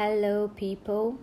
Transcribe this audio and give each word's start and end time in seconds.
Hello, 0.00 0.48
people! 0.50 1.18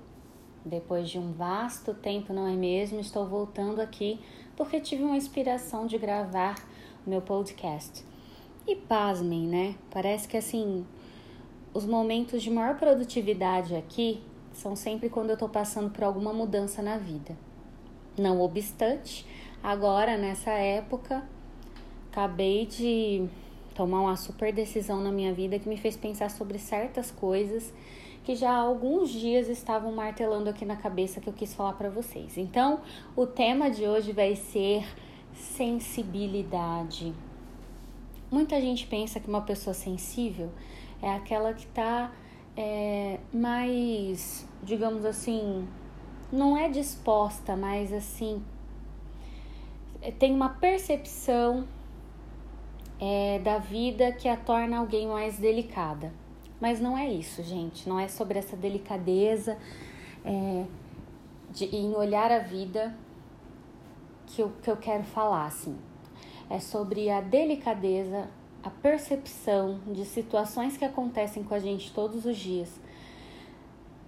Depois 0.65 1.09
de 1.09 1.17
um 1.17 1.31
vasto 1.31 1.93
tempo, 1.93 2.33
não 2.33 2.45
é 2.45 2.57
mesmo? 2.57 2.99
Estou 2.99 3.25
voltando 3.25 3.79
aqui 3.79 4.19
porque 4.57 4.81
tive 4.81 5.01
uma 5.01 5.15
inspiração 5.15 5.87
de 5.87 5.97
gravar 5.97 6.55
o 7.07 7.09
meu 7.09 7.21
podcast. 7.21 8.03
E 8.67 8.75
pasmem, 8.75 9.47
né? 9.47 9.75
Parece 9.89 10.27
que 10.27 10.35
assim, 10.35 10.85
os 11.73 11.85
momentos 11.85 12.43
de 12.43 12.51
maior 12.51 12.75
produtividade 12.75 13.73
aqui 13.73 14.21
são 14.51 14.75
sempre 14.75 15.07
quando 15.07 15.29
eu 15.29 15.37
tô 15.37 15.47
passando 15.47 15.89
por 15.89 16.03
alguma 16.03 16.33
mudança 16.33 16.81
na 16.81 16.97
vida. 16.97 17.33
Não 18.19 18.41
obstante, 18.41 19.25
agora 19.63 20.17
nessa 20.17 20.51
época, 20.51 21.23
acabei 22.11 22.65
de 22.65 23.25
tomar 23.73 24.01
uma 24.01 24.17
super 24.17 24.51
decisão 24.51 24.99
na 24.99 25.13
minha 25.13 25.33
vida 25.33 25.57
que 25.57 25.69
me 25.69 25.77
fez 25.77 25.95
pensar 25.95 26.29
sobre 26.29 26.59
certas 26.59 27.09
coisas 27.09 27.71
que 28.25 28.35
já 28.35 28.51
há 28.51 28.57
alguns 28.57 29.11
dias 29.11 29.47
estavam 29.47 29.91
martelando 29.91 30.49
aqui 30.49 30.65
na 30.65 30.75
cabeça 30.75 31.21
que 31.21 31.29
eu 31.29 31.33
quis 31.33 31.53
falar 31.53 31.73
para 31.73 31.89
vocês. 31.89 32.39
Então, 32.39 32.81
o 33.15 33.27
tema 33.27 33.69
de 33.69 33.87
hoje 33.87 34.11
vai 34.11 34.35
ser 34.35 34.83
sensibilidade. 35.31 37.13
Muita 38.31 38.59
gente 38.59 38.87
pensa 38.87 39.19
que 39.19 39.29
uma 39.29 39.41
pessoa 39.41 39.75
sensível 39.75 40.49
é 41.03 41.13
aquela 41.13 41.53
que 41.53 41.65
está 41.65 42.11
é, 42.57 43.19
mais, 43.31 44.49
digamos 44.63 45.05
assim, 45.05 45.67
não 46.31 46.57
é 46.57 46.67
disposta, 46.67 47.55
mas 47.55 47.93
assim, 47.93 48.43
tem 50.17 50.33
uma 50.33 50.49
percepção 50.49 51.67
é, 52.99 53.37
da 53.37 53.59
vida 53.59 54.11
que 54.13 54.27
a 54.27 54.35
torna 54.35 54.79
alguém 54.79 55.05
mais 55.05 55.37
delicada. 55.37 56.24
Mas 56.59 56.79
não 56.79 56.97
é 56.97 57.09
isso, 57.09 57.43
gente. 57.43 57.87
Não 57.87 57.99
é 57.99 58.07
sobre 58.07 58.39
essa 58.39 58.55
delicadeza 58.55 59.57
é, 60.23 60.65
de, 61.51 61.65
em 61.75 61.93
olhar 61.93 62.31
a 62.31 62.39
vida 62.39 62.95
que 64.27 64.41
eu, 64.41 64.51
que 64.61 64.69
eu 64.69 64.77
quero 64.77 65.03
falar, 65.03 65.45
assim. 65.45 65.75
É 66.49 66.59
sobre 66.59 67.09
a 67.09 67.21
delicadeza, 67.21 68.29
a 68.63 68.69
percepção 68.69 69.79
de 69.87 70.05
situações 70.05 70.77
que 70.77 70.85
acontecem 70.85 71.43
com 71.43 71.53
a 71.53 71.59
gente 71.59 71.91
todos 71.93 72.25
os 72.25 72.37
dias. 72.37 72.79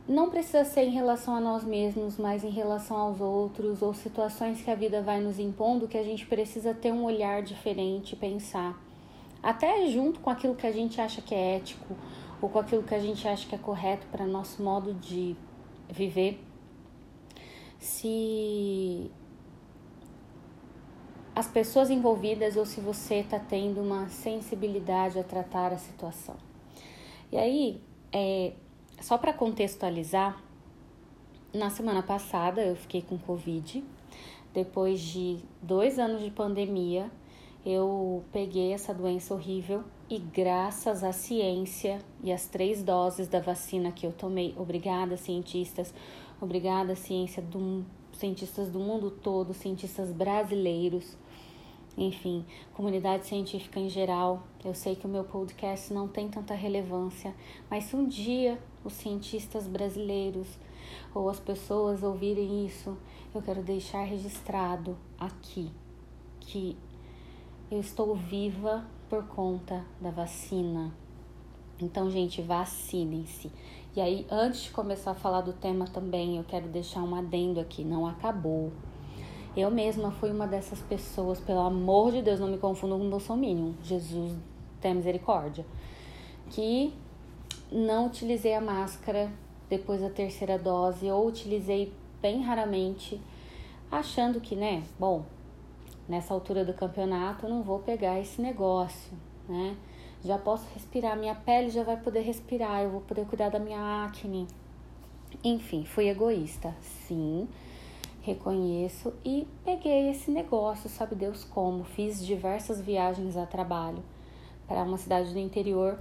Não 0.08 0.30
precisa 0.30 0.64
ser 0.64 0.86
em 0.86 0.92
relação 0.92 1.36
a 1.36 1.42
nós 1.42 1.66
mesmos, 1.66 2.18
mas 2.18 2.44
em 2.44 2.50
relação 2.50 2.96
aos 2.96 3.20
outros, 3.20 3.82
ou 3.82 3.94
situações 3.94 4.62
que 4.62 4.72
a 4.72 4.76
vida 4.76 5.02
vai 5.02 5.20
nos 5.20 5.38
impondo 5.38 5.88
que 5.88 5.98
a 5.98 6.04
gente 6.04 6.26
precisa 6.26 6.74
ter 6.74 6.94
um 6.94 7.04
olhar 7.04 7.42
diferente, 7.42 8.16
pensar. 8.16 8.82
Até 9.44 9.86
junto 9.88 10.22
com 10.22 10.30
aquilo 10.30 10.56
que 10.56 10.66
a 10.66 10.72
gente 10.72 11.02
acha 11.02 11.22
que 11.22 11.36
é 11.36 11.58
ético 11.58 11.94
ou 12.42 12.50
com 12.50 12.60
aquilo 12.60 12.84
que 12.84 12.94
a 12.94 13.00
gente 13.00 13.28
acha 13.28 13.48
que 13.48 13.56
é 13.56 13.58
correto 13.58 14.06
para 14.08 14.26
nosso 14.26 14.62
modo 14.62 14.94
de 14.94 15.36
viver, 15.90 16.44
se 17.80 19.12
as 21.36 21.48
pessoas 21.48 21.90
envolvidas 21.90 22.56
ou 22.56 22.66
se 22.66 22.82
você 22.82 23.16
está 23.16 23.40
tendo 23.40 23.82
uma 23.82 24.10
sensibilidade 24.10 25.20
a 25.20 25.24
tratar 25.24 25.72
a 25.72 25.78
situação. 25.78 26.36
E 27.32 27.38
aí, 27.38 27.82
é, 28.12 28.54
só 29.00 29.18
para 29.18 29.34
contextualizar, 29.34 30.42
na 31.54 31.70
semana 31.70 32.02
passada 32.02 32.62
eu 32.62 32.76
fiquei 32.76 33.02
com 33.02 33.18
Covid. 33.18 33.84
Depois 34.54 35.00
de 35.00 35.38
dois 35.62 36.00
anos 36.00 36.24
de 36.24 36.32
pandemia, 36.32 37.12
eu 37.66 38.24
peguei 38.32 38.74
essa 38.74 38.94
doença 38.94 39.34
horrível 39.34 39.84
e 40.10 40.20
graças 40.20 41.04
à 41.04 41.12
ciência 41.12 42.00
e 42.24 42.32
às 42.32 42.48
três 42.48 42.82
doses 42.82 43.28
da 43.28 43.40
vacina 43.40 43.92
que 43.92 44.06
eu 44.06 44.14
tomei, 44.14 44.56
obrigada 44.58 45.18
cientistas, 45.18 45.94
obrigada 46.40 46.96
ciência 46.96 47.42
do 47.42 47.86
cientistas 48.14 48.70
do 48.70 48.80
mundo 48.80 49.12
todo, 49.12 49.54
cientistas 49.54 50.12
brasileiros, 50.12 51.16
enfim, 51.96 52.46
comunidade 52.74 53.28
científica 53.28 53.80
em 53.80 53.90
geral. 53.90 54.44
Eu 54.64 54.74
sei 54.74 54.96
que 54.96 55.06
o 55.06 55.10
meu 55.10 55.24
podcast 55.24 55.94
não 55.94 56.08
tem 56.08 56.28
tanta 56.28 56.54
relevância, 56.54 57.36
mas 57.70 57.84
se 57.86 57.96
um 57.96 58.08
dia 58.08 58.60
os 58.84 58.94
cientistas 58.94 59.68
brasileiros 59.68 60.48
ou 61.14 61.30
as 61.30 61.40
pessoas 61.40 62.02
ouvirem 62.02 62.66
isso, 62.66 62.98
eu 63.36 63.42
quero 63.42 63.62
deixar 63.62 64.04
registrado 64.04 64.98
aqui 65.20 65.70
que 66.40 66.78
eu 67.70 67.80
estou 67.80 68.16
viva 68.16 68.86
por 69.10 69.26
conta 69.28 69.86
da 70.00 70.10
vacina. 70.10 70.94
Então, 71.80 72.10
gente, 72.10 72.42
vacinem-se. 72.42 73.52
E 73.96 74.00
aí, 74.00 74.26
antes 74.32 74.64
de 74.64 74.72
começar 74.72 75.12
a 75.12 75.16
falar 75.16 75.42
do 75.42 75.52
tema 75.52 75.86
também, 75.86 76.38
eu 76.38 76.44
quero 76.44 76.68
deixar 76.70 77.04
um 77.04 77.14
adendo 77.14 77.60
aqui, 77.60 77.84
não 77.84 78.08
acabou. 78.08 78.72
Eu 79.56 79.70
mesma 79.70 80.12
fui 80.12 80.32
uma 80.32 80.48
dessas 80.48 80.80
pessoas, 80.82 81.40
pelo 81.42 81.60
amor 81.60 82.12
de 82.12 82.22
Deus, 82.22 82.40
não 82.40 82.48
me 82.48 82.58
confundam 82.58 83.00
com 83.00 83.10
Bolsonaro. 83.10 83.76
Jesus 83.84 84.34
tenha 84.80 84.96
misericórdia. 84.96 85.66
Que 86.50 86.94
não 87.70 88.08
utilizei 88.08 88.54
a 88.54 88.62
máscara 88.62 89.30
depois 89.70 90.00
da 90.02 90.10
terceira 90.10 90.58
dose 90.58 91.12
ou 91.12 91.28
utilizei 91.28 91.92
bem 92.22 92.42
raramente, 92.44 93.20
achando 93.92 94.40
que, 94.40 94.56
né, 94.56 94.84
bom, 94.98 95.26
nessa 96.08 96.34
altura 96.34 96.64
do 96.64 96.74
campeonato 96.74 97.46
eu 97.46 97.50
não 97.50 97.62
vou 97.62 97.80
pegar 97.80 98.20
esse 98.20 98.42
negócio, 98.42 99.12
né? 99.48 99.76
Já 100.24 100.38
posso 100.38 100.66
respirar, 100.74 101.18
minha 101.18 101.36
pele 101.36 101.70
já 101.70 101.84
vai 101.84 101.98
poder 101.98 102.22
respirar, 102.22 102.82
eu 102.82 102.90
vou 102.90 103.02
poder 103.02 103.26
cuidar 103.26 103.50
da 103.50 103.60
minha 103.60 104.06
acne. 104.06 104.48
Enfim, 105.44 105.86
fui 105.86 106.10
egoísta, 106.10 106.76
sim, 106.82 107.48
reconheço 108.22 109.14
e 109.24 109.48
peguei 109.64 110.10
esse 110.10 110.32
negócio, 110.32 110.90
sabe 110.90 111.16
Deus 111.16 111.44
como. 111.44 111.84
Fiz 111.84 112.26
diversas 112.26 112.82
viagens 112.82 113.38
a 113.38 113.46
trabalho 113.46 114.04
para 114.68 114.84
uma 114.84 114.98
cidade 114.98 115.32
do 115.32 115.40
interior, 115.40 116.00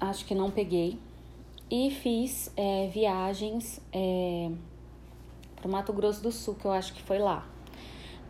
acho 0.00 0.24
que 0.26 0.34
não 0.34 0.50
peguei, 0.50 0.98
e 1.70 1.90
fiz 1.90 2.52
é, 2.56 2.88
viagens 2.88 3.80
é, 3.92 4.50
para 5.56 5.66
o 5.66 5.70
Mato 5.70 5.92
Grosso 5.92 6.22
do 6.22 6.30
Sul, 6.30 6.54
que 6.54 6.66
eu 6.66 6.72
acho 6.72 6.92
que 6.92 7.02
foi 7.02 7.18
lá. 7.18 7.53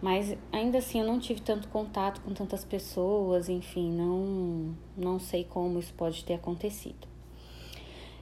Mas 0.05 0.37
ainda 0.53 0.77
assim 0.77 1.01
eu 1.01 1.07
não 1.07 1.19
tive 1.19 1.41
tanto 1.41 1.67
contato 1.69 2.21
com 2.21 2.35
tantas 2.35 2.63
pessoas, 2.63 3.49
enfim, 3.49 3.91
não, 3.91 4.77
não 4.95 5.19
sei 5.19 5.45
como 5.45 5.79
isso 5.79 5.95
pode 5.95 6.23
ter 6.27 6.35
acontecido. 6.35 7.09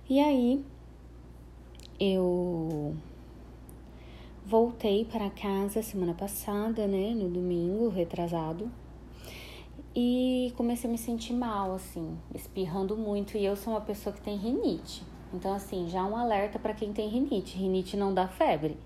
E 0.08 0.20
aí 0.20 0.64
eu 1.98 2.94
voltei 4.46 5.04
para 5.04 5.28
casa 5.28 5.82
semana 5.82 6.14
passada, 6.14 6.86
né, 6.86 7.14
no 7.16 7.28
domingo, 7.28 7.88
retrasado. 7.88 8.70
E 9.92 10.54
comecei 10.56 10.88
a 10.88 10.92
me 10.92 10.96
sentir 10.96 11.32
mal, 11.32 11.74
assim, 11.74 12.16
espirrando 12.32 12.96
muito. 12.96 13.36
E 13.36 13.44
eu 13.44 13.56
sou 13.56 13.72
uma 13.72 13.80
pessoa 13.80 14.14
que 14.14 14.22
tem 14.22 14.36
rinite. 14.36 15.02
Então, 15.34 15.52
assim, 15.52 15.88
já 15.88 16.04
um 16.04 16.16
alerta 16.16 16.60
para 16.60 16.74
quem 16.74 16.92
tem 16.92 17.08
rinite. 17.08 17.58
Rinite 17.58 17.96
não 17.96 18.14
dá 18.14 18.28
febre. 18.28 18.78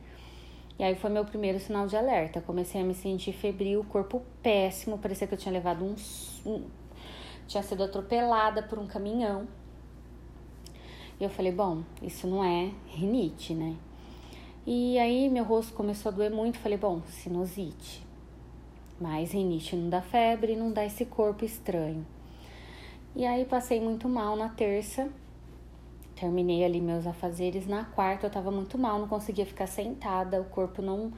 E 0.78 0.84
aí 0.84 0.94
foi 0.94 1.10
meu 1.10 1.24
primeiro 1.24 1.58
sinal 1.58 1.86
de 1.86 1.96
alerta. 1.96 2.40
Comecei 2.40 2.80
a 2.80 2.84
me 2.84 2.94
sentir 2.94 3.32
febril, 3.32 3.84
corpo 3.88 4.22
péssimo, 4.42 4.98
parecia 4.98 5.26
que 5.26 5.34
eu 5.34 5.38
tinha 5.38 5.52
levado 5.52 5.84
um, 5.84 5.94
um 6.44 6.64
tinha 7.46 7.62
sido 7.62 7.82
atropelada 7.84 8.62
por 8.62 8.78
um 8.78 8.86
caminhão. 8.86 9.46
E 11.18 11.24
eu 11.24 11.30
falei, 11.30 11.52
bom, 11.52 11.82
isso 12.02 12.26
não 12.26 12.44
é 12.44 12.72
rinite, 12.88 13.54
né? 13.54 13.76
E 14.66 14.98
aí 14.98 15.28
meu 15.30 15.44
rosto 15.44 15.72
começou 15.72 16.10
a 16.10 16.14
doer 16.14 16.30
muito, 16.30 16.58
falei, 16.58 16.76
bom, 16.76 17.00
sinusite. 17.08 18.04
Mas 19.00 19.32
rinite 19.32 19.76
não 19.76 19.88
dá 19.88 20.02
febre, 20.02 20.56
não 20.56 20.72
dá 20.72 20.84
esse 20.84 21.04
corpo 21.04 21.44
estranho. 21.44 22.06
E 23.14 23.24
aí 23.24 23.44
passei 23.44 23.80
muito 23.80 24.08
mal 24.08 24.36
na 24.36 24.48
terça 24.48 25.08
terminei 26.16 26.64
ali 26.64 26.80
meus 26.80 27.06
afazeres. 27.06 27.66
Na 27.66 27.84
quarta 27.84 28.26
eu 28.26 28.30
tava 28.30 28.50
muito 28.50 28.76
mal, 28.76 28.98
não 28.98 29.06
conseguia 29.06 29.46
ficar 29.46 29.66
sentada, 29.66 30.40
o 30.40 30.46
corpo 30.46 30.82
não, 30.82 31.12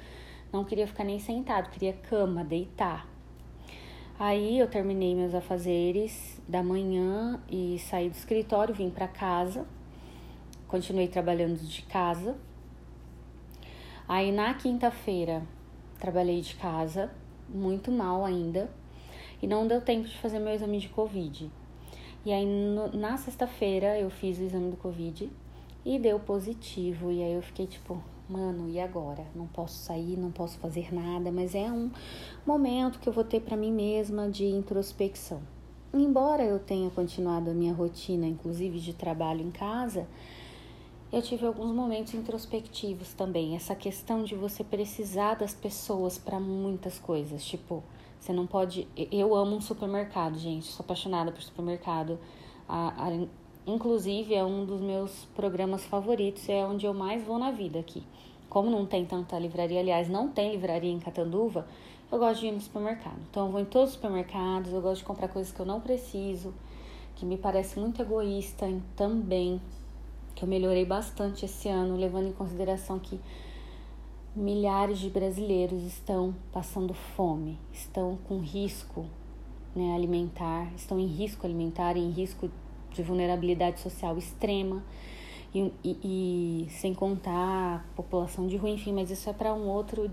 não 0.53 0.65
queria 0.65 0.87
ficar 0.87 1.05
nem 1.05 1.19
sentado, 1.19 1.71
queria 1.71 1.93
cama, 1.93 2.45
deitar. 2.45 3.09
Aí 4.19 4.59
eu 4.59 4.69
terminei 4.69 5.15
meus 5.15 5.33
afazeres 5.33 6.43
da 6.49 6.61
manhã 6.61 7.41
e 7.49 7.79
saí 7.79 8.11
do 8.11 8.17
escritório, 8.17 8.75
vim 8.75 8.91
para 8.91 9.07
casa, 9.07 9.65
continuei 10.67 11.07
trabalhando 11.07 11.57
de 11.57 11.83
casa. 11.83 12.37
Aí 14.09 14.33
na 14.33 14.53
quinta-feira 14.55 15.43
trabalhei 16.01 16.41
de 16.41 16.57
casa, 16.57 17.13
muito 17.49 17.93
mal 17.93 18.25
ainda, 18.25 18.69
e 19.41 19.47
não 19.47 19.69
deu 19.69 19.81
tempo 19.81 20.09
de 20.09 20.19
fazer 20.19 20.41
meu 20.41 20.53
exame 20.53 20.81
de 20.81 20.89
Covid. 20.89 21.49
E 22.29 22.33
aí 22.35 22.45
no, 22.45 22.95
na 22.95 23.17
sexta-feira 23.17 23.99
eu 23.99 24.11
fiz 24.11 24.39
o 24.39 24.43
exame 24.43 24.71
do 24.71 24.77
Covid 24.77 25.31
e 25.83 25.99
deu 25.99 26.21
positivo. 26.21 27.11
E 27.11 27.23
aí 27.23 27.33
eu 27.33 27.41
fiquei 27.41 27.67
tipo, 27.67 28.03
mano, 28.29 28.69
e 28.69 28.79
agora? 28.79 29.25
Não 29.35 29.47
posso 29.47 29.79
sair, 29.79 30.15
não 30.19 30.31
posso 30.31 30.59
fazer 30.59 30.95
nada, 30.95 31.33
mas 31.33 31.55
é 31.55 31.73
um 31.73 31.91
momento 32.45 32.99
que 32.99 33.09
eu 33.09 33.15
vou 33.15 33.25
ter 33.25 33.41
para 33.41 33.57
mim 33.57 33.73
mesma 33.73 34.29
de 34.29 34.45
introspecção. 34.45 35.41
Embora 35.91 36.45
eu 36.45 36.59
tenha 36.59 36.91
continuado 36.91 37.49
a 37.51 37.55
minha 37.55 37.73
rotina, 37.73 38.27
inclusive 38.27 38.79
de 38.79 38.93
trabalho 38.93 39.41
em 39.41 39.51
casa, 39.51 40.07
eu 41.11 41.23
tive 41.23 41.47
alguns 41.47 41.75
momentos 41.75 42.13
introspectivos 42.13 43.15
também. 43.15 43.57
Essa 43.57 43.75
questão 43.75 44.23
de 44.23 44.35
você 44.35 44.63
precisar 44.63 45.37
das 45.37 45.55
pessoas 45.55 46.19
para 46.19 46.39
muitas 46.39 46.99
coisas. 46.99 47.43
Tipo, 47.43 47.83
você 48.19 48.33
não 48.33 48.47
pode. 48.47 48.87
Eu 48.97 49.35
amo 49.35 49.57
um 49.57 49.61
supermercado, 49.61 50.39
gente. 50.39 50.67
Sou 50.67 50.85
apaixonada 50.85 51.31
por 51.31 51.43
supermercado. 51.43 52.19
A, 52.69 53.07
a, 53.07 53.27
inclusive, 53.67 54.35
é 54.35 54.45
um 54.45 54.65
dos 54.65 54.81
meus 54.81 55.25
programas 55.37 55.85
favoritos. 55.85 56.49
É 56.49 56.65
onde 56.65 56.87
eu 56.87 56.95
mais 56.95 57.23
vou 57.25 57.39
na 57.39 57.51
vida 57.51 57.79
aqui. 57.79 58.03
Como 58.49 58.71
não 58.71 58.87
tem 58.87 59.05
tanta 59.05 59.39
livraria, 59.39 59.81
aliás, 59.81 60.09
não 60.09 60.29
tem 60.29 60.53
livraria 60.53 60.91
em 60.91 60.99
Catanduva, 60.99 61.67
eu 62.11 62.19
gosto 62.19 62.41
de 62.41 62.47
ir 62.47 62.53
no 62.53 62.61
supermercado. 62.61 63.19
Então, 63.31 63.47
eu 63.47 63.53
vou 63.53 63.61
em 63.61 63.67
todos 63.67 63.91
os 63.91 63.95
supermercados. 63.97 64.73
Eu 64.73 64.81
gosto 64.81 65.01
de 65.01 65.05
comprar 65.05 65.29
coisas 65.29 65.53
que 65.53 65.61
eu 65.61 65.67
não 65.67 65.81
preciso, 65.81 66.55
que 67.15 67.27
me 67.27 67.37
parece 67.37 67.79
muito 67.79 68.01
egoísta 68.01 68.67
também 68.97 69.61
que 70.39 70.45
eu 70.45 70.49
melhorei 70.49 70.85
bastante 70.85 71.45
esse 71.45 71.69
ano, 71.69 71.97
levando 71.97 72.29
em 72.29 72.33
consideração 72.33 72.97
que 73.01 73.21
milhares 74.39 74.99
de 74.99 75.11
brasileiros 75.11 75.83
estão 75.83 76.35
passando 76.53 76.95
fome, 76.95 77.59
estão 77.73 78.17
com 78.29 78.39
risco 78.39 79.05
né, 79.75 79.95
alimentar, 79.95 80.73
estão 80.75 80.99
em 80.99 81.07
risco 81.07 81.47
alimentar, 81.47 81.97
em 81.97 82.11
risco 82.11 82.51
de 82.93 83.03
vulnerabilidade 83.03 83.81
social 83.81 84.17
extrema. 84.17 84.83
E, 85.55 85.73
e, 85.83 85.99
e, 86.05 86.71
sem 86.71 86.93
contar 86.93 87.77
a 87.77 87.97
população 87.97 88.47
de 88.47 88.57
rua, 88.57 88.69
enfim, 88.69 88.93
mas 88.93 89.11
isso 89.11 89.31
é 89.31 89.33
para 89.33 89.55
um 89.55 89.67
outro 89.67 90.09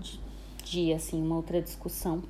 dia, 0.64 0.96
assim, 0.96 1.22
uma 1.22 1.36
outra 1.36 1.60
discussão. 1.60 2.22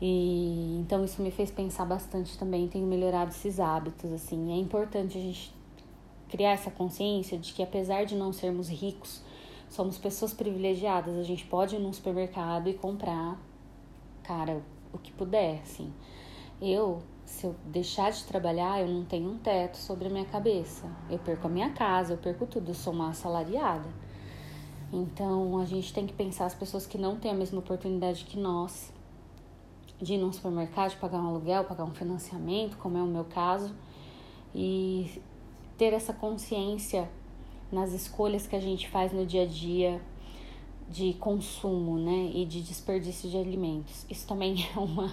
E 0.00 0.78
então 0.80 1.04
isso 1.04 1.20
me 1.20 1.32
fez 1.32 1.50
pensar 1.50 1.86
bastante 1.86 2.38
também, 2.38 2.68
tenho 2.68 2.86
melhorado 2.86 3.30
esses 3.30 3.58
hábitos, 3.58 4.12
assim, 4.12 4.52
é 4.52 4.56
importante 4.56 5.18
a 5.18 5.20
gente 5.20 5.52
criar 6.28 6.52
essa 6.52 6.70
consciência 6.70 7.36
de 7.36 7.52
que 7.52 7.62
apesar 7.62 8.04
de 8.04 8.14
não 8.14 8.32
sermos 8.32 8.68
ricos, 8.68 9.22
somos 9.74 9.98
pessoas 9.98 10.32
privilegiadas. 10.32 11.16
A 11.16 11.22
gente 11.24 11.44
pode 11.46 11.74
ir 11.74 11.80
num 11.80 11.92
supermercado 11.92 12.68
e 12.68 12.74
comprar, 12.74 13.36
cara, 14.22 14.62
o 14.92 14.98
que 14.98 15.10
puder, 15.10 15.60
assim. 15.62 15.92
Eu, 16.62 17.02
se 17.24 17.44
eu 17.44 17.56
deixar 17.66 18.12
de 18.12 18.22
trabalhar, 18.24 18.80
eu 18.80 18.86
não 18.86 19.04
tenho 19.04 19.28
um 19.28 19.36
teto 19.36 19.76
sobre 19.76 20.06
a 20.06 20.10
minha 20.10 20.24
cabeça. 20.24 20.88
Eu 21.10 21.18
perco 21.18 21.48
a 21.48 21.50
minha 21.50 21.70
casa, 21.70 22.12
eu 22.12 22.18
perco 22.18 22.46
tudo, 22.46 22.70
eu 22.70 22.74
sou 22.74 22.92
uma 22.92 23.10
assalariada. 23.10 23.88
Então, 24.92 25.58
a 25.58 25.64
gente 25.64 25.92
tem 25.92 26.06
que 26.06 26.12
pensar 26.12 26.46
as 26.46 26.54
pessoas 26.54 26.86
que 26.86 26.96
não 26.96 27.16
têm 27.16 27.32
a 27.32 27.34
mesma 27.34 27.58
oportunidade 27.58 28.24
que 28.24 28.38
nós 28.38 28.92
de 30.00 30.14
ir 30.14 30.18
num 30.18 30.32
supermercado, 30.32 30.90
de 30.90 30.96
pagar 30.96 31.18
um 31.20 31.28
aluguel, 31.28 31.64
pagar 31.64 31.84
um 31.84 31.94
financiamento, 31.94 32.76
como 32.76 32.96
é 32.96 33.02
o 33.02 33.06
meu 33.06 33.24
caso, 33.24 33.74
e 34.54 35.20
ter 35.76 35.92
essa 35.92 36.12
consciência 36.12 37.08
nas 37.74 37.92
escolhas 37.92 38.46
que 38.46 38.54
a 38.56 38.60
gente 38.60 38.88
faz 38.88 39.12
no 39.12 39.26
dia 39.26 39.42
a 39.42 39.46
dia 39.46 40.00
de 40.88 41.14
consumo, 41.14 41.98
né, 41.98 42.30
e 42.32 42.44
de 42.44 42.62
desperdício 42.62 43.28
de 43.28 43.36
alimentos. 43.36 44.06
Isso 44.08 44.26
também 44.26 44.54
é 44.74 44.78
uma 44.78 45.12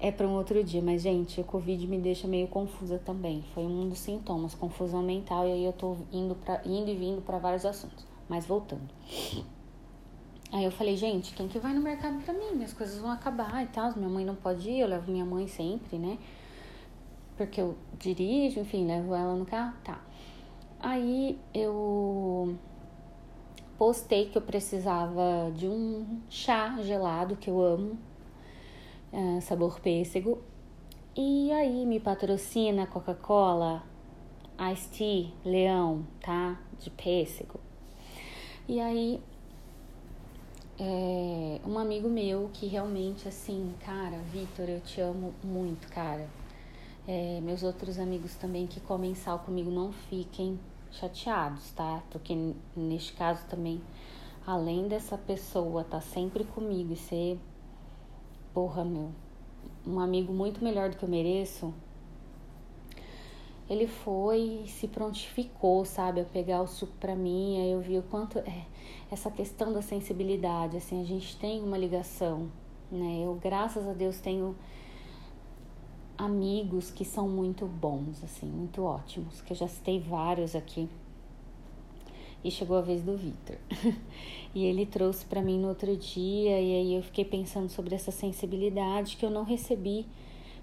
é 0.00 0.10
para 0.10 0.26
um 0.26 0.34
outro 0.34 0.62
dia, 0.62 0.82
mas 0.82 1.00
gente, 1.00 1.40
o 1.40 1.44
Covid 1.44 1.86
me 1.86 1.98
deixa 1.98 2.28
meio 2.28 2.48
confusa 2.48 2.98
também. 2.98 3.42
Foi 3.54 3.64
um 3.64 3.88
dos 3.88 4.00
sintomas, 4.00 4.54
confusão 4.54 5.02
mental, 5.02 5.46
e 5.46 5.52
aí 5.52 5.64
eu 5.64 5.72
tô 5.72 5.96
indo 6.12 6.34
para 6.34 6.60
indo 6.66 6.90
e 6.90 6.94
vindo 6.94 7.22
para 7.22 7.38
vários 7.38 7.64
assuntos. 7.64 8.04
Mas 8.28 8.44
voltando. 8.44 8.82
Aí 10.52 10.64
eu 10.64 10.70
falei, 10.70 10.96
gente, 10.96 11.32
quem 11.34 11.48
que 11.48 11.58
vai 11.58 11.72
no 11.72 11.80
mercado 11.80 12.22
para 12.22 12.34
mim? 12.34 12.54
Minhas 12.54 12.72
coisas 12.72 12.98
vão 12.98 13.10
acabar 13.10 13.62
e 13.62 13.66
tal. 13.68 13.94
Minha 13.96 14.08
mãe 14.08 14.24
não 14.24 14.34
pode 14.34 14.68
ir, 14.68 14.80
eu 14.80 14.88
levo 14.88 15.10
minha 15.10 15.24
mãe 15.24 15.46
sempre, 15.48 15.96
né? 15.96 16.18
porque 17.36 17.60
eu 17.60 17.76
dirijo, 17.98 18.60
enfim, 18.60 18.86
levo 18.86 19.14
ela 19.14 19.34
no 19.34 19.44
carro, 19.44 19.74
tá. 19.82 20.00
Aí 20.86 21.40
eu 21.54 22.58
postei 23.78 24.28
que 24.28 24.36
eu 24.36 24.42
precisava 24.42 25.50
de 25.56 25.66
um 25.66 26.20
chá 26.28 26.76
gelado 26.82 27.36
que 27.36 27.48
eu 27.48 27.58
amo, 27.62 27.98
é, 29.10 29.40
sabor 29.40 29.80
pêssego. 29.80 30.42
E 31.16 31.50
aí 31.52 31.86
me 31.86 31.98
patrocina 31.98 32.86
Coca-Cola, 32.86 33.82
Ice 34.74 34.90
Tea, 34.90 35.32
Leão, 35.42 36.06
tá? 36.20 36.60
De 36.78 36.90
pêssego. 36.90 37.58
E 38.68 38.78
aí 38.78 39.22
é, 40.78 41.60
um 41.66 41.78
amigo 41.78 42.10
meu 42.10 42.50
que 42.52 42.66
realmente 42.66 43.26
assim, 43.26 43.72
cara, 43.80 44.18
Vitor, 44.30 44.68
eu 44.68 44.82
te 44.82 45.00
amo 45.00 45.32
muito, 45.42 45.88
cara 45.88 46.28
é, 47.06 47.40
meus 47.42 47.62
outros 47.62 47.98
amigos 47.98 48.34
também 48.34 48.66
que 48.66 48.80
comem 48.80 49.14
sal 49.14 49.40
comigo 49.40 49.70
não 49.70 49.92
fiquem 49.92 50.58
chateados, 50.98 51.70
tá? 51.72 52.02
Porque 52.10 52.54
neste 52.76 53.12
caso 53.12 53.44
também, 53.46 53.80
além 54.46 54.88
dessa 54.88 55.16
pessoa 55.18 55.82
estar 55.82 55.98
tá 55.98 56.00
sempre 56.00 56.44
comigo 56.44 56.92
e 56.92 56.96
ser, 56.96 57.38
porra, 58.52 58.84
meu, 58.84 59.10
um 59.86 59.98
amigo 59.98 60.32
muito 60.32 60.62
melhor 60.62 60.90
do 60.90 60.96
que 60.96 61.04
eu 61.04 61.08
mereço, 61.08 61.74
ele 63.68 63.86
foi 63.86 64.62
e 64.64 64.68
se 64.68 64.86
prontificou, 64.86 65.84
sabe, 65.84 66.20
a 66.20 66.24
pegar 66.24 66.62
o 66.62 66.66
suco 66.66 66.92
para 67.00 67.16
mim, 67.16 67.60
aí 67.60 67.72
eu 67.72 67.80
vi 67.80 67.98
o 67.98 68.02
quanto 68.02 68.38
é 68.38 68.66
essa 69.10 69.30
questão 69.30 69.72
da 69.72 69.80
sensibilidade, 69.80 70.76
assim, 70.76 71.00
a 71.00 71.04
gente 71.04 71.36
tem 71.36 71.62
uma 71.62 71.78
ligação, 71.78 72.50
né? 72.90 73.22
Eu, 73.24 73.34
graças 73.34 73.86
a 73.86 73.92
Deus, 73.92 74.20
tenho 74.20 74.54
amigos 76.16 76.90
que 76.90 77.04
são 77.04 77.28
muito 77.28 77.66
bons, 77.66 78.22
assim, 78.22 78.46
muito 78.46 78.82
ótimos, 78.82 79.40
que 79.40 79.52
eu 79.52 79.56
já 79.56 79.68
citei 79.68 80.00
vários 80.00 80.54
aqui. 80.54 80.88
E 82.42 82.50
chegou 82.50 82.76
a 82.76 82.80
vez 82.80 83.02
do 83.02 83.16
Vitor. 83.16 83.56
e 84.54 84.64
ele 84.64 84.84
trouxe 84.84 85.24
para 85.24 85.40
mim 85.40 85.58
no 85.58 85.68
outro 85.68 85.96
dia, 85.96 86.60
e 86.60 86.74
aí 86.74 86.94
eu 86.94 87.02
fiquei 87.02 87.24
pensando 87.24 87.68
sobre 87.68 87.94
essa 87.94 88.10
sensibilidade 88.10 89.16
que 89.16 89.24
eu 89.24 89.30
não 89.30 89.44
recebi 89.44 90.06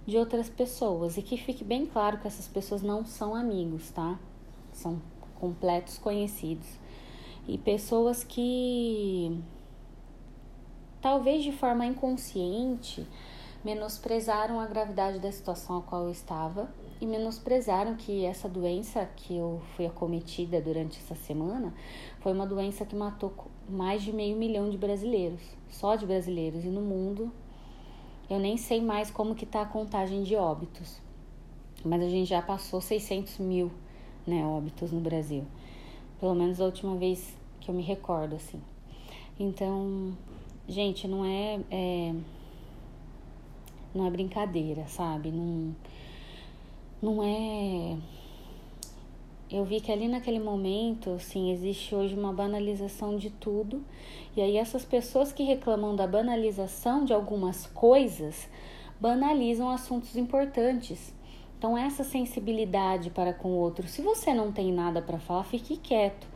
de 0.05 0.17
outras 0.17 0.47
pessoas. 0.49 1.17
E 1.17 1.21
que 1.21 1.37
fique 1.37 1.63
bem 1.63 1.85
claro 1.85 2.19
que 2.19 2.27
essas 2.27 2.47
pessoas 2.47 2.81
não 2.81 3.05
são 3.05 3.33
amigos, 3.33 3.89
tá? 3.89 4.19
São 4.71 5.01
completos 5.39 5.97
conhecidos. 5.97 6.67
E 7.47 7.57
pessoas 7.57 8.23
que 8.23 9.41
talvez 11.01 11.43
de 11.43 11.51
forma 11.51 11.85
inconsciente 11.85 13.05
menosprezaram 13.63 14.59
a 14.59 14.65
gravidade 14.65 15.19
da 15.19 15.31
situação 15.31 15.77
a 15.77 15.81
qual 15.81 16.05
eu 16.05 16.11
estava 16.11 16.69
e 16.99 17.05
menosprezaram 17.05 17.95
que 17.95 18.25
essa 18.25 18.47
doença 18.47 19.07
que 19.15 19.35
eu 19.35 19.61
fui 19.75 19.85
acometida 19.85 20.61
durante 20.61 20.99
essa 20.99 21.15
semana 21.15 21.73
foi 22.19 22.31
uma 22.31 22.45
doença 22.45 22.85
que 22.85 22.95
matou 22.95 23.33
mais 23.67 24.03
de 24.03 24.13
meio 24.13 24.37
milhão 24.37 24.69
de 24.69 24.77
brasileiros, 24.77 25.41
só 25.69 25.95
de 25.95 26.05
brasileiros, 26.05 26.63
e 26.63 26.69
no 26.69 26.81
mundo 26.81 27.31
eu 28.29 28.39
nem 28.39 28.55
sei 28.55 28.81
mais 28.81 29.09
como 29.11 29.35
que 29.35 29.45
tá 29.45 29.61
a 29.61 29.65
contagem 29.65 30.23
de 30.23 30.35
óbitos, 30.35 31.01
mas 31.83 32.01
a 32.01 32.09
gente 32.09 32.29
já 32.29 32.41
passou 32.41 32.79
600 32.79 33.39
mil 33.39 33.71
né, 34.25 34.45
óbitos 34.45 34.91
no 34.91 35.01
Brasil, 35.01 35.43
pelo 36.19 36.35
menos 36.35 36.61
a 36.61 36.65
última 36.65 36.95
vez 36.95 37.35
que 37.59 37.69
eu 37.69 37.75
me 37.75 37.81
recordo, 37.81 38.35
assim. 38.35 38.61
Então, 39.39 40.15
gente, 40.67 41.07
não 41.07 41.25
é, 41.25 41.59
é 41.71 42.13
não 43.93 44.07
é 44.07 44.09
brincadeira, 44.09 44.85
sabe? 44.87 45.31
Não, 45.31 45.75
não 47.01 47.23
é. 47.23 47.97
Eu 49.49 49.65
vi 49.65 49.81
que 49.81 49.91
ali 49.91 50.07
naquele 50.07 50.39
momento, 50.39 51.19
sim, 51.19 51.51
existe 51.51 51.93
hoje 51.93 52.15
uma 52.15 52.31
banalização 52.31 53.17
de 53.17 53.29
tudo. 53.29 53.81
E 54.35 54.41
aí 54.41 54.55
essas 54.55 54.85
pessoas 54.85 55.33
que 55.33 55.43
reclamam 55.43 55.93
da 55.95 56.07
banalização 56.07 57.03
de 57.03 57.13
algumas 57.13 57.67
coisas 57.67 58.47
banalizam 58.99 59.69
assuntos 59.69 60.15
importantes. 60.15 61.13
Então 61.57 61.77
essa 61.77 62.03
sensibilidade 62.03 63.09
para 63.09 63.33
com 63.33 63.49
o 63.49 63.57
outro, 63.57 63.87
se 63.87 64.01
você 64.01 64.33
não 64.33 64.51
tem 64.51 64.71
nada 64.71 65.01
para 65.01 65.19
falar, 65.19 65.43
fique 65.43 65.75
quieto. 65.75 66.30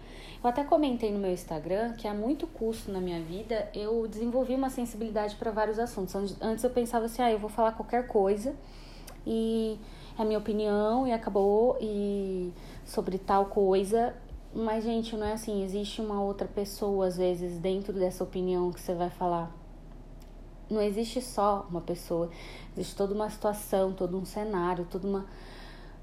Eu 0.45 0.49
até 0.49 0.63
comentei 0.63 1.11
no 1.11 1.17
meu 1.17 1.31
Instagram 1.31 1.93
que 1.93 2.07
há 2.07 2.13
muito 2.13 2.45
custo 2.45 2.91
na 2.91 3.01
minha 3.01 3.19
vida 3.19 3.67
eu 3.73 4.07
desenvolvi 4.07 4.53
uma 4.53 4.69
sensibilidade 4.69 5.35
para 5.37 5.49
vários 5.49 5.79
assuntos. 5.79 6.13
Antes 6.39 6.63
eu 6.63 6.69
pensava 6.69 7.05
assim, 7.05 7.23
ah, 7.23 7.31
eu 7.31 7.39
vou 7.39 7.49
falar 7.49 7.71
qualquer 7.71 8.05
coisa 8.05 8.55
e 9.25 9.79
é 10.15 10.21
a 10.21 10.23
minha 10.23 10.37
opinião 10.37 11.07
e 11.07 11.11
acabou 11.11 11.79
e 11.81 12.53
sobre 12.85 13.17
tal 13.17 13.47
coisa. 13.47 14.15
Mas, 14.53 14.83
gente, 14.83 15.17
não 15.17 15.25
é 15.25 15.33
assim. 15.33 15.63
Existe 15.63 15.99
uma 15.99 16.21
outra 16.21 16.47
pessoa, 16.47 17.07
às 17.07 17.17
vezes, 17.17 17.57
dentro 17.57 17.91
dessa 17.91 18.23
opinião 18.23 18.71
que 18.71 18.79
você 18.79 18.93
vai 18.93 19.09
falar. 19.09 19.51
Não 20.69 20.79
existe 20.79 21.23
só 21.23 21.65
uma 21.71 21.81
pessoa, 21.81 22.29
existe 22.77 22.95
toda 22.95 23.15
uma 23.15 23.31
situação, 23.31 23.93
todo 23.93 24.15
um 24.15 24.25
cenário, 24.25 24.85
toda 24.91 25.07
uma 25.07 25.25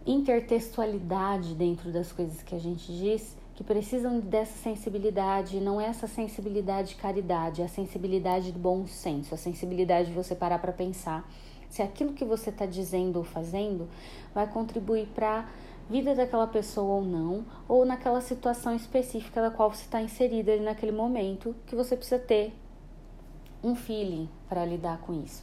intertextualidade 0.04 1.54
dentro 1.54 1.92
das 1.92 2.10
coisas 2.10 2.42
que 2.42 2.56
a 2.56 2.58
gente 2.58 2.92
diz 2.92 3.40
que 3.54 3.62
precisam 3.62 4.18
dessa 4.18 4.56
sensibilidade, 4.58 5.60
não 5.60 5.80
é 5.80 5.86
essa 5.86 6.06
sensibilidade 6.06 6.90
de 6.90 6.94
caridade, 6.96 7.62
é 7.62 7.64
a 7.64 7.68
sensibilidade 7.68 8.52
do 8.52 8.58
bom 8.58 8.86
senso, 8.86 9.34
a 9.34 9.38
sensibilidade 9.38 10.08
de 10.08 10.14
você 10.14 10.34
parar 10.34 10.58
para 10.58 10.72
pensar 10.72 11.28
se 11.68 11.80
aquilo 11.80 12.12
que 12.12 12.24
você 12.24 12.50
está 12.50 12.66
dizendo 12.66 13.16
ou 13.16 13.24
fazendo 13.24 13.88
vai 14.34 14.46
contribuir 14.46 15.06
para 15.14 15.48
vida 15.88 16.14
daquela 16.14 16.46
pessoa 16.46 16.96
ou 16.96 17.02
não, 17.02 17.44
ou 17.68 17.84
naquela 17.84 18.20
situação 18.20 18.74
específica 18.74 19.40
da 19.40 19.50
qual 19.50 19.72
você 19.72 19.82
está 19.82 20.00
inserida 20.00 20.52
ali 20.52 20.62
naquele 20.62 20.92
momento, 20.92 21.54
que 21.66 21.74
você 21.74 21.96
precisa 21.96 22.18
ter 22.18 22.54
um 23.62 23.74
feeling 23.74 24.28
para 24.48 24.64
lidar 24.64 24.98
com 24.98 25.12
isso. 25.22 25.42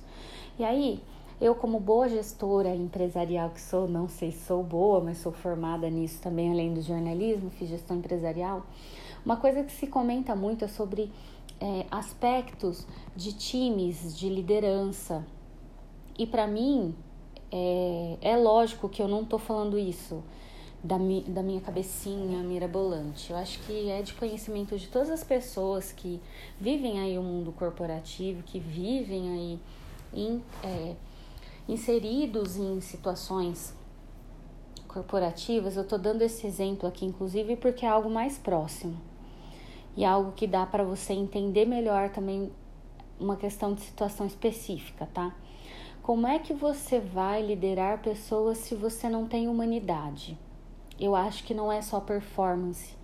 E 0.57 0.63
aí, 0.63 1.01
eu, 1.41 1.55
como 1.55 1.79
boa 1.79 2.09
gestora 2.09 2.75
empresarial 2.75 3.49
que 3.51 3.61
sou, 3.61 3.87
não 3.87 4.09
sei 4.09 4.31
se 4.31 4.45
sou 4.45 4.61
boa, 4.61 4.99
mas 4.99 5.19
sou 5.19 5.31
formada 5.31 5.89
nisso 5.89 6.21
também, 6.21 6.51
além 6.51 6.73
do 6.73 6.81
jornalismo, 6.81 7.49
fiz 7.49 7.69
gestão 7.69 7.97
empresarial. 7.97 8.65
Uma 9.25 9.37
coisa 9.37 9.63
que 9.63 9.71
se 9.71 9.87
comenta 9.87 10.35
muito 10.35 10.65
é 10.65 10.67
sobre 10.67 11.11
é, 11.59 11.85
aspectos 11.89 12.85
de 13.15 13.33
times, 13.33 14.17
de 14.17 14.29
liderança. 14.29 15.25
E 16.17 16.25
para 16.27 16.45
mim, 16.45 16.93
é, 17.51 18.17
é 18.21 18.37
lógico 18.37 18.89
que 18.89 19.01
eu 19.01 19.07
não 19.07 19.21
estou 19.21 19.39
falando 19.39 19.77
isso 19.79 20.21
da, 20.83 20.97
mi, 20.97 21.21
da 21.21 21.43
minha 21.43 21.61
cabecinha 21.61 22.43
mirabolante. 22.43 23.31
Eu 23.31 23.37
acho 23.37 23.59
que 23.59 23.89
é 23.89 24.01
de 24.01 24.13
conhecimento 24.13 24.77
de 24.77 24.87
todas 24.87 25.09
as 25.09 25.23
pessoas 25.23 25.91
que 25.91 26.19
vivem 26.59 26.99
aí 26.99 27.17
o 27.17 27.23
mundo 27.23 27.51
corporativo, 27.51 28.43
que 28.43 28.59
vivem 28.59 29.31
aí 29.31 29.59
em, 30.13 30.43
é, 30.63 30.95
inseridos 31.69 32.57
em 32.57 32.81
situações 32.81 33.75
corporativas. 34.87 35.77
Eu 35.77 35.83
estou 35.83 35.99
dando 35.99 36.23
esse 36.23 36.45
exemplo 36.47 36.89
aqui, 36.89 37.05
inclusive, 37.05 37.55
porque 37.55 37.85
é 37.85 37.89
algo 37.89 38.09
mais 38.09 38.39
próximo 38.39 38.99
e 39.95 40.03
algo 40.03 40.31
que 40.31 40.47
dá 40.47 40.65
para 40.65 40.83
você 40.83 41.13
entender 41.13 41.65
melhor 41.65 42.09
também 42.09 42.51
uma 43.19 43.35
questão 43.35 43.73
de 43.73 43.81
situação 43.81 44.25
específica, 44.25 45.07
tá? 45.13 45.35
Como 46.01 46.25
é 46.25 46.39
que 46.39 46.53
você 46.53 46.99
vai 46.99 47.45
liderar 47.45 48.01
pessoas 48.01 48.57
se 48.57 48.73
você 48.73 49.07
não 49.07 49.27
tem 49.27 49.47
humanidade? 49.47 50.37
Eu 50.99 51.15
acho 51.15 51.43
que 51.43 51.53
não 51.53 51.71
é 51.71 51.81
só 51.81 51.99
performance, 51.99 52.95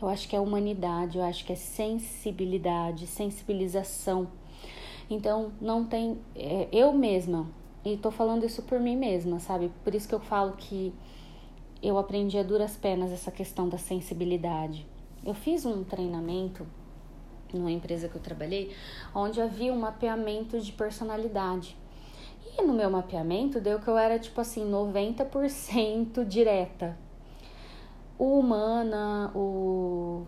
eu 0.00 0.08
acho 0.08 0.28
que 0.28 0.34
é 0.34 0.40
humanidade, 0.40 1.18
eu 1.18 1.24
acho 1.24 1.44
que 1.44 1.52
é 1.52 1.56
sensibilidade, 1.56 3.06
sensibilização. 3.06 4.28
Então, 5.10 5.52
não 5.60 5.84
tem. 5.84 6.18
É, 6.34 6.68
eu 6.72 6.92
mesma, 6.92 7.46
e 7.84 7.96
tô 7.96 8.10
falando 8.10 8.44
isso 8.44 8.62
por 8.62 8.80
mim 8.80 8.96
mesma, 8.96 9.38
sabe? 9.38 9.70
Por 9.82 9.94
isso 9.94 10.08
que 10.08 10.14
eu 10.14 10.20
falo 10.20 10.52
que 10.52 10.92
eu 11.82 11.98
aprendi 11.98 12.38
a 12.38 12.42
duras 12.42 12.76
penas 12.76 13.12
essa 13.12 13.30
questão 13.30 13.68
da 13.68 13.76
sensibilidade. 13.76 14.86
Eu 15.24 15.34
fiz 15.34 15.66
um 15.66 15.84
treinamento 15.84 16.66
numa 17.52 17.70
empresa 17.70 18.08
que 18.08 18.16
eu 18.16 18.22
trabalhei, 18.22 18.74
onde 19.14 19.40
havia 19.40 19.72
um 19.72 19.78
mapeamento 19.78 20.58
de 20.58 20.72
personalidade. 20.72 21.76
E 22.56 22.62
no 22.62 22.72
meu 22.72 22.90
mapeamento 22.90 23.60
deu 23.60 23.78
que 23.78 23.88
eu 23.88 23.98
era 23.98 24.18
tipo 24.18 24.40
assim, 24.40 24.70
90% 24.70 26.24
direta. 26.24 26.96
O 28.18 28.38
humana, 28.38 29.30
o. 29.34 30.24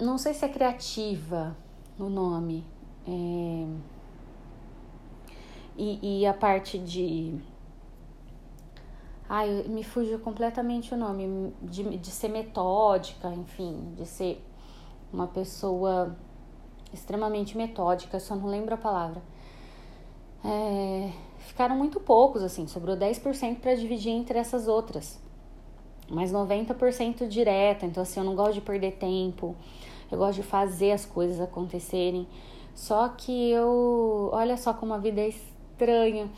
Não 0.00 0.16
sei 0.18 0.32
se 0.34 0.44
é 0.44 0.48
criativa 0.48 1.56
o 1.98 2.08
nome. 2.08 2.64
É... 3.06 3.93
E, 5.76 6.20
e 6.20 6.26
a 6.26 6.34
parte 6.34 6.78
de. 6.78 7.34
Ai, 9.28 9.64
me 9.68 9.82
fugiu 9.82 10.18
completamente 10.18 10.94
o 10.94 10.96
nome. 10.96 11.52
De, 11.62 11.98
de 11.98 12.10
ser 12.10 12.28
metódica, 12.28 13.28
enfim, 13.30 13.94
de 13.96 14.06
ser 14.06 14.44
uma 15.12 15.26
pessoa 15.26 16.16
extremamente 16.92 17.56
metódica, 17.56 18.18
só 18.20 18.34
não 18.34 18.46
lembro 18.46 18.74
a 18.74 18.78
palavra. 18.78 19.22
É, 20.44 21.10
ficaram 21.38 21.76
muito 21.76 21.98
poucos, 22.00 22.42
assim, 22.42 22.66
sobrou 22.66 22.96
10% 22.96 23.60
para 23.60 23.74
dividir 23.74 24.12
entre 24.12 24.38
essas 24.38 24.68
outras. 24.68 25.20
Mas 26.08 26.32
90% 26.32 27.26
direta, 27.26 27.86
então 27.86 28.02
assim, 28.02 28.20
eu 28.20 28.24
não 28.24 28.34
gosto 28.34 28.54
de 28.54 28.60
perder 28.60 28.92
tempo, 28.92 29.56
eu 30.12 30.18
gosto 30.18 30.36
de 30.36 30.42
fazer 30.42 30.92
as 30.92 31.06
coisas 31.06 31.40
acontecerem. 31.40 32.28
Só 32.74 33.08
que 33.08 33.50
eu, 33.50 34.30
olha 34.32 34.56
só 34.56 34.74
como 34.74 34.92
a 34.92 34.98
vida 34.98 35.20
é 35.20 35.28
estranha. 35.74 36.30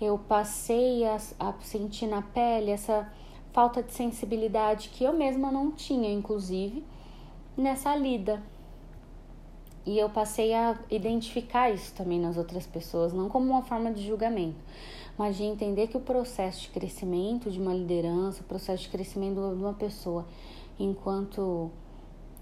Eu 0.00 0.18
passei 0.18 1.04
a, 1.04 1.18
a 1.38 1.52
sentir 1.60 2.06
na 2.06 2.22
pele 2.22 2.70
essa 2.70 3.10
falta 3.52 3.82
de 3.82 3.92
sensibilidade 3.92 4.88
que 4.88 5.04
eu 5.04 5.12
mesma 5.12 5.50
não 5.50 5.70
tinha, 5.70 6.10
inclusive, 6.10 6.84
nessa 7.56 7.94
lida. 7.94 8.42
E 9.86 9.98
eu 9.98 10.08
passei 10.08 10.54
a 10.54 10.78
identificar 10.90 11.70
isso 11.70 11.92
também 11.94 12.18
nas 12.18 12.38
outras 12.38 12.66
pessoas, 12.66 13.12
não 13.12 13.28
como 13.28 13.50
uma 13.50 13.62
forma 13.62 13.92
de 13.92 14.06
julgamento, 14.06 14.56
mas 15.18 15.36
de 15.36 15.44
entender 15.44 15.88
que 15.88 15.96
o 15.96 16.00
processo 16.00 16.62
de 16.62 16.68
crescimento 16.70 17.50
de 17.50 17.60
uma 17.60 17.74
liderança, 17.74 18.40
o 18.40 18.44
processo 18.44 18.84
de 18.84 18.88
crescimento 18.88 19.34
de 19.34 19.62
uma 19.62 19.74
pessoa 19.74 20.26
enquanto 20.78 21.70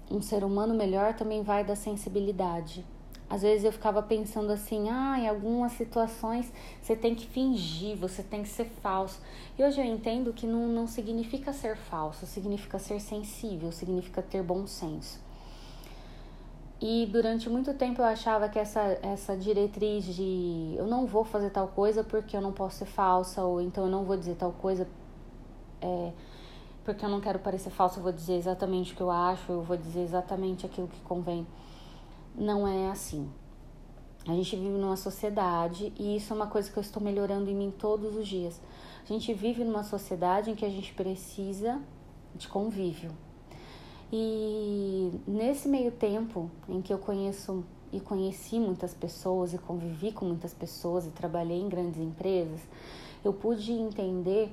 um 0.09 0.21
ser 0.21 0.43
humano 0.43 0.73
melhor 0.73 1.15
também 1.15 1.43
vai 1.43 1.65
da 1.65 1.75
sensibilidade. 1.75 2.85
Às 3.29 3.41
vezes 3.41 3.65
eu 3.65 3.71
ficava 3.71 4.01
pensando 4.01 4.51
assim, 4.51 4.89
ah, 4.89 5.17
em 5.19 5.27
algumas 5.27 5.71
situações 5.73 6.51
você 6.81 6.95
tem 6.95 7.15
que 7.15 7.25
fingir, 7.25 7.95
você 7.97 8.21
tem 8.21 8.43
que 8.43 8.49
ser 8.49 8.65
falso. 8.81 9.19
E 9.57 9.63
hoje 9.63 9.81
eu 9.81 9.85
entendo 9.85 10.33
que 10.33 10.45
não, 10.45 10.67
não 10.67 10.87
significa 10.87 11.51
ser 11.51 11.75
falso, 11.75 12.25
significa 12.25 12.77
ser 12.77 12.99
sensível, 12.99 13.71
significa 13.71 14.21
ter 14.21 14.43
bom 14.43 14.67
senso. 14.67 15.19
E 16.85 17.05
durante 17.05 17.49
muito 17.49 17.73
tempo 17.73 18.01
eu 18.01 18.05
achava 18.05 18.49
que 18.49 18.59
essa, 18.59 18.99
essa 19.01 19.37
diretriz 19.37 20.03
de 20.03 20.75
eu 20.77 20.85
não 20.85 21.05
vou 21.05 21.23
fazer 21.23 21.49
tal 21.49 21.69
coisa 21.69 22.03
porque 22.03 22.35
eu 22.35 22.41
não 22.41 22.51
posso 22.51 22.79
ser 22.79 22.85
falsa, 22.85 23.41
ou 23.41 23.61
então 23.61 23.85
eu 23.85 23.89
não 23.89 24.03
vou 24.03 24.17
dizer 24.17 24.35
tal 24.35 24.51
coisa 24.51 24.85
é, 25.81 26.11
porque 26.83 27.05
eu 27.05 27.09
não 27.09 27.21
quero 27.21 27.39
parecer 27.39 27.69
falsa, 27.69 27.99
eu 27.99 28.03
vou 28.03 28.11
dizer 28.11 28.33
exatamente 28.33 28.93
o 28.93 28.95
que 28.97 29.01
eu 29.01 29.09
acho, 29.09 29.49
eu 29.51 29.61
vou 29.61 29.77
dizer 29.77 30.01
exatamente 30.01 30.65
aquilo 30.65 30.89
que 30.89 30.99
convém 31.01 31.47
não 32.35 32.67
é 32.67 32.89
assim. 32.89 33.29
A 34.25 34.31
gente 34.31 34.55
vive 34.55 34.77
numa 34.77 34.95
sociedade 34.95 35.91
e 35.99 36.15
isso 36.15 36.31
é 36.31 36.35
uma 36.35 36.47
coisa 36.47 36.71
que 36.71 36.77
eu 36.77 36.81
estou 36.81 37.03
melhorando 37.03 37.49
em 37.49 37.55
mim 37.55 37.71
todos 37.77 38.15
os 38.15 38.27
dias. 38.27 38.59
A 39.03 39.07
gente 39.07 39.33
vive 39.33 39.63
numa 39.65 39.83
sociedade 39.83 40.49
em 40.49 40.55
que 40.55 40.63
a 40.63 40.69
gente 40.69 40.93
precisa 40.93 41.81
de 42.33 42.47
convívio. 42.47 43.11
E 44.11 45.11
nesse 45.27 45.67
meio 45.67 45.91
tempo 45.91 46.49
em 46.69 46.81
que 46.81 46.93
eu 46.93 46.97
conheço 46.97 47.65
e 47.91 47.99
conheci 47.99 48.59
muitas 48.59 48.93
pessoas 48.93 49.53
e 49.53 49.57
convivi 49.57 50.11
com 50.11 50.25
muitas 50.25 50.53
pessoas 50.53 51.05
e 51.05 51.09
trabalhei 51.09 51.59
em 51.59 51.67
grandes 51.67 51.99
empresas, 51.99 52.61
eu 53.25 53.33
pude 53.33 53.73
entender 53.73 54.51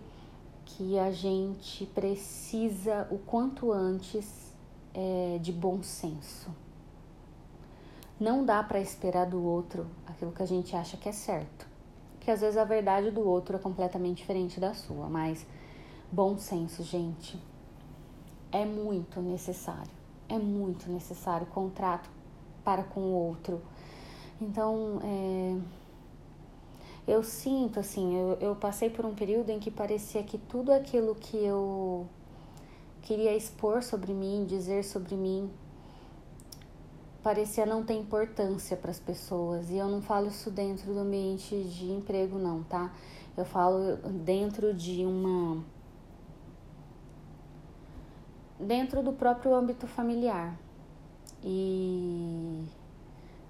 que 0.65 0.99
a 0.99 1.13
gente 1.13 1.87
precisa 1.87 3.07
o 3.11 3.19
quanto 3.19 3.71
antes 3.71 4.53
é, 4.93 5.39
de 5.41 5.53
bom 5.53 5.83
senso 5.83 6.51
não 8.21 8.45
dá 8.45 8.63
para 8.63 8.79
esperar 8.79 9.25
do 9.25 9.43
outro 9.43 9.87
aquilo 10.07 10.31
que 10.31 10.43
a 10.43 10.47
gente 10.47 10.77
acha 10.77 10.99
que 10.99 11.09
é 11.09 11.13
certo. 11.13 11.67
Que 12.21 12.31
às 12.31 12.43
vezes 12.43 12.59
a 12.59 12.65
verdade 12.65 13.11
do 13.11 13.27
outro 13.27 13.57
é 13.57 13.59
completamente 13.59 14.19
diferente 14.19 14.61
da 14.61 14.75
sua, 14.75 15.09
mas 15.09 15.47
bom 16.13 16.37
senso, 16.37 16.83
gente, 16.83 17.41
é 18.53 18.67
muito 18.67 19.23
necessário. 19.23 19.91
É 20.29 20.39
muito 20.39 20.91
necessário 20.91 21.47
contrato 21.47 22.11
para 22.63 22.85
com 22.85 23.01
o 23.01 23.13
outro. 23.13 23.63
Então, 24.41 25.01
é, 25.03 25.57
eu 27.09 27.23
sinto 27.23 27.81
assim, 27.81 28.15
eu, 28.17 28.39
eu 28.41 28.55
passei 28.55 28.91
por 28.91 29.07
um 29.07 29.15
período 29.15 29.51
em 29.51 29.59
que 29.59 29.71
parecia 29.71 30.23
que 30.23 30.37
tudo 30.37 30.73
aquilo 30.73 31.15
que 31.15 31.37
eu 31.39 32.07
queria 33.03 33.35
expor 33.35 33.83
sobre 33.83 34.13
mim, 34.13 34.45
dizer 34.47 34.85
sobre 34.85 35.17
mim, 35.17 35.51
parecia 37.23 37.67
não 37.67 37.85
ter 37.85 37.95
importância 37.95 38.77
para 38.77 38.91
as 38.91 38.99
pessoas. 38.99 39.71
E 39.71 39.77
eu 39.77 39.89
não 39.89 40.03
falo 40.03 40.29
isso 40.29 40.51
dentro 40.51 40.93
do 40.93 41.01
ambiente 41.01 41.63
de 41.65 41.91
emprego, 41.91 42.39
não, 42.39 42.63
tá? 42.63 42.93
Eu 43.37 43.45
falo 43.45 43.97
dentro 44.25 44.75
de 44.75 45.05
uma. 45.05 45.65
dentro 48.59 49.03
do 49.03 49.13
próprio 49.13 49.55
âmbito 49.55 49.87
familiar. 49.87 50.59
E 51.43 52.65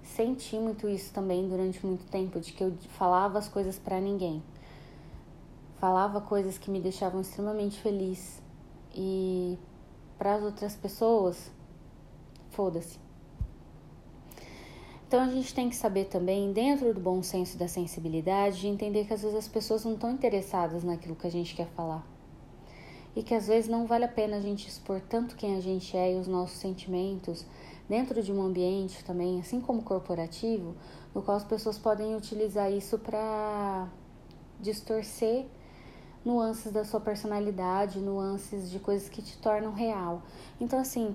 senti 0.03 0.57
muito 0.57 0.87
isso 0.87 1.13
também 1.13 1.47
durante 1.47 1.85
muito 1.85 2.05
tempo, 2.09 2.39
de 2.39 2.53
que 2.53 2.63
eu 2.63 2.73
falava 2.97 3.37
as 3.39 3.49
coisas 3.49 3.77
para 3.77 3.99
ninguém. 3.99 4.41
Falava 5.77 6.21
coisas 6.21 6.57
que 6.57 6.69
me 6.69 6.79
deixavam 6.79 7.21
extremamente 7.21 7.81
feliz. 7.81 8.41
E 8.93 9.57
para 10.17 10.35
as 10.35 10.43
outras 10.43 10.75
pessoas, 10.75 11.51
foda-se 12.51 12.99
então 15.11 15.19
a 15.19 15.27
gente 15.27 15.53
tem 15.53 15.67
que 15.67 15.75
saber 15.75 16.05
também, 16.05 16.53
dentro 16.53 16.93
do 16.93 16.99
bom 17.01 17.21
senso 17.21 17.57
da 17.57 17.67
sensibilidade, 17.67 18.61
de 18.61 18.67
entender 18.69 19.03
que 19.03 19.13
às 19.13 19.21
vezes 19.21 19.35
as 19.35 19.47
pessoas 19.49 19.83
não 19.83 19.95
estão 19.95 20.09
interessadas 20.09 20.85
naquilo 20.85 21.17
que 21.17 21.27
a 21.27 21.29
gente 21.29 21.53
quer 21.53 21.67
falar. 21.75 22.01
E 23.13 23.21
que 23.21 23.35
às 23.35 23.45
vezes 23.45 23.69
não 23.69 23.85
vale 23.85 24.05
a 24.05 24.07
pena 24.07 24.37
a 24.37 24.39
gente 24.39 24.69
expor 24.69 25.01
tanto 25.01 25.35
quem 25.35 25.57
a 25.57 25.59
gente 25.59 25.97
é 25.97 26.13
e 26.13 26.17
os 26.17 26.29
nossos 26.29 26.57
sentimentos 26.59 27.45
dentro 27.89 28.23
de 28.23 28.31
um 28.31 28.41
ambiente 28.41 29.03
também, 29.03 29.41
assim 29.41 29.59
como 29.59 29.83
corporativo, 29.83 30.77
no 31.13 31.21
qual 31.21 31.35
as 31.35 31.43
pessoas 31.43 31.77
podem 31.77 32.15
utilizar 32.15 32.71
isso 32.71 32.97
para 32.97 33.89
distorcer 34.61 35.45
nuances 36.23 36.71
da 36.71 36.85
sua 36.85 37.01
personalidade, 37.01 37.99
nuances 37.99 38.71
de 38.71 38.79
coisas 38.79 39.09
que 39.09 39.21
te 39.21 39.37
tornam 39.39 39.73
real. 39.73 40.23
Então, 40.57 40.79
assim, 40.79 41.13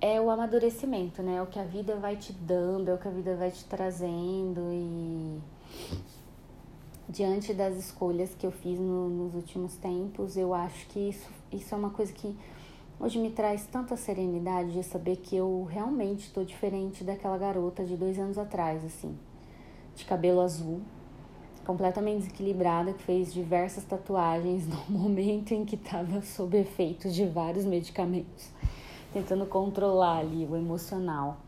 é 0.00 0.20
o 0.20 0.30
amadurecimento, 0.30 1.22
né? 1.22 1.36
É 1.36 1.42
o 1.42 1.46
que 1.46 1.58
a 1.58 1.64
vida 1.64 1.96
vai 1.96 2.16
te 2.16 2.32
dando, 2.32 2.88
é 2.90 2.94
o 2.94 2.98
que 2.98 3.08
a 3.08 3.10
vida 3.10 3.34
vai 3.36 3.50
te 3.50 3.64
trazendo 3.64 4.60
e 4.72 5.40
diante 7.08 7.54
das 7.54 7.76
escolhas 7.76 8.34
que 8.34 8.46
eu 8.46 8.50
fiz 8.50 8.78
no, 8.78 9.08
nos 9.08 9.34
últimos 9.34 9.76
tempos, 9.76 10.36
eu 10.36 10.52
acho 10.52 10.86
que 10.88 11.08
isso, 11.10 11.28
isso 11.52 11.74
é 11.74 11.78
uma 11.78 11.90
coisa 11.90 12.12
que 12.12 12.36
hoje 12.98 13.18
me 13.18 13.30
traz 13.30 13.66
tanta 13.66 13.96
serenidade 13.96 14.72
de 14.72 14.82
saber 14.82 15.16
que 15.16 15.36
eu 15.36 15.66
realmente 15.70 16.24
estou 16.24 16.44
diferente 16.44 17.04
daquela 17.04 17.38
garota 17.38 17.84
de 17.84 17.96
dois 17.96 18.18
anos 18.18 18.38
atrás, 18.38 18.84
assim, 18.84 19.16
de 19.94 20.04
cabelo 20.04 20.40
azul, 20.40 20.80
completamente 21.64 22.18
desequilibrada, 22.22 22.92
que 22.92 23.02
fez 23.02 23.32
diversas 23.32 23.84
tatuagens 23.84 24.66
no 24.88 24.98
momento 24.98 25.52
em 25.52 25.64
que 25.64 25.76
estava 25.76 26.22
sob 26.22 26.58
efeitos 26.58 27.14
de 27.14 27.24
vários 27.26 27.64
medicamentos, 27.64 28.50
tentando 29.16 29.46
controlar 29.46 30.18
ali 30.18 30.44
o 30.44 30.54
emocional 30.54 31.38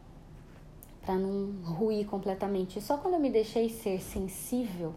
para 1.03 1.17
não 1.17 1.53
ruir 1.63 2.07
completamente. 2.07 2.81
Só 2.81 2.97
quando 2.97 3.15
eu 3.15 3.21
me 3.21 3.29
deixei 3.29 3.69
ser 3.69 4.01
sensível, 4.01 4.95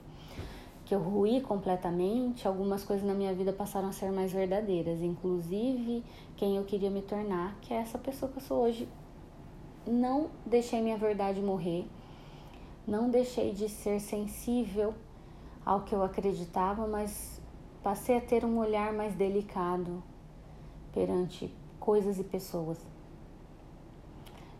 que 0.85 0.95
eu 0.95 0.99
ruí 0.99 1.41
completamente, 1.41 2.47
algumas 2.47 2.81
coisas 2.85 3.05
na 3.05 3.13
minha 3.13 3.33
vida 3.33 3.51
passaram 3.51 3.89
a 3.89 3.91
ser 3.91 4.09
mais 4.09 4.31
verdadeiras, 4.31 5.01
inclusive 5.01 6.01
quem 6.37 6.55
eu 6.55 6.63
queria 6.63 6.89
me 6.89 7.01
tornar, 7.01 7.57
que 7.59 7.73
é 7.73 7.77
essa 7.77 7.97
pessoa 7.97 8.31
que 8.31 8.37
eu 8.37 8.41
sou 8.41 8.63
hoje. 8.63 8.87
Não 9.85 10.29
deixei 10.45 10.81
minha 10.81 10.97
verdade 10.97 11.41
morrer, 11.41 11.85
não 12.87 13.09
deixei 13.09 13.51
de 13.51 13.67
ser 13.67 13.99
sensível 13.99 14.93
ao 15.65 15.81
que 15.81 15.93
eu 15.93 16.01
acreditava, 16.03 16.87
mas 16.87 17.41
passei 17.83 18.15
a 18.15 18.21
ter 18.21 18.45
um 18.45 18.59
olhar 18.59 18.93
mais 18.93 19.13
delicado 19.13 20.01
perante 20.93 21.53
coisas 21.81 22.17
e 22.19 22.23
pessoas. 22.23 22.77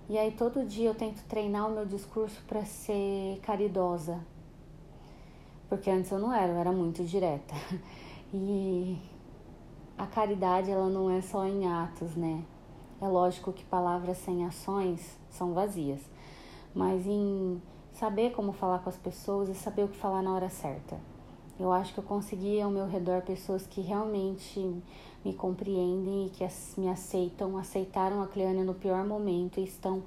E 0.09 0.17
aí 0.17 0.31
todo 0.31 0.65
dia 0.65 0.89
eu 0.89 0.95
tento 0.95 1.23
treinar 1.29 1.69
o 1.69 1.71
meu 1.73 1.85
discurso 1.85 2.41
para 2.45 2.65
ser 2.65 3.39
caridosa. 3.41 4.19
Porque 5.69 5.89
antes 5.89 6.11
eu 6.11 6.19
não 6.19 6.33
era, 6.33 6.51
eu 6.51 6.57
era 6.57 6.71
muito 6.73 7.05
direta. 7.05 7.55
E 8.33 8.97
a 9.97 10.07
caridade 10.07 10.71
ela 10.71 10.87
não 10.87 11.11
é 11.11 11.21
só 11.21 11.45
em 11.45 11.67
atos, 11.67 12.15
né? 12.15 12.45
É 13.01 13.05
lógico 13.05 13.51
que 13.51 13.65
palavras 13.65 14.19
sem 14.19 14.45
ações 14.45 15.19
são 15.29 15.53
vazias, 15.53 15.99
mas 16.73 17.05
em 17.05 17.61
saber 17.91 18.31
como 18.31 18.53
falar 18.53 18.79
com 18.79 18.87
as 18.87 18.95
pessoas 18.95 19.49
e 19.49 19.53
saber 19.53 19.83
o 19.83 19.89
que 19.89 19.97
falar 19.97 20.21
na 20.21 20.33
hora 20.33 20.47
certa. 20.47 20.97
Eu 21.61 21.71
acho 21.71 21.93
que 21.93 21.99
eu 21.99 22.03
consegui 22.03 22.59
ao 22.59 22.71
meu 22.71 22.87
redor 22.87 23.21
pessoas 23.21 23.67
que 23.67 23.81
realmente 23.81 24.59
me 25.23 25.31
compreendem 25.31 26.25
e 26.25 26.29
que 26.31 26.43
me 26.75 26.89
aceitam, 26.89 27.55
aceitaram 27.55 28.19
a 28.23 28.27
Cleânia 28.27 28.63
no 28.63 28.73
pior 28.73 29.05
momento 29.05 29.59
e 29.59 29.63
estão 29.63 30.01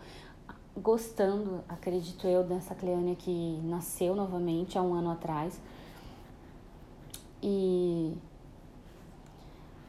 gostando, 0.76 1.62
acredito 1.68 2.26
eu, 2.26 2.42
dessa 2.42 2.74
Cleânia 2.74 3.14
que 3.14 3.60
nasceu 3.62 4.16
novamente 4.16 4.76
há 4.76 4.82
um 4.82 4.94
ano 4.94 5.12
atrás. 5.12 5.60
E 7.40 8.16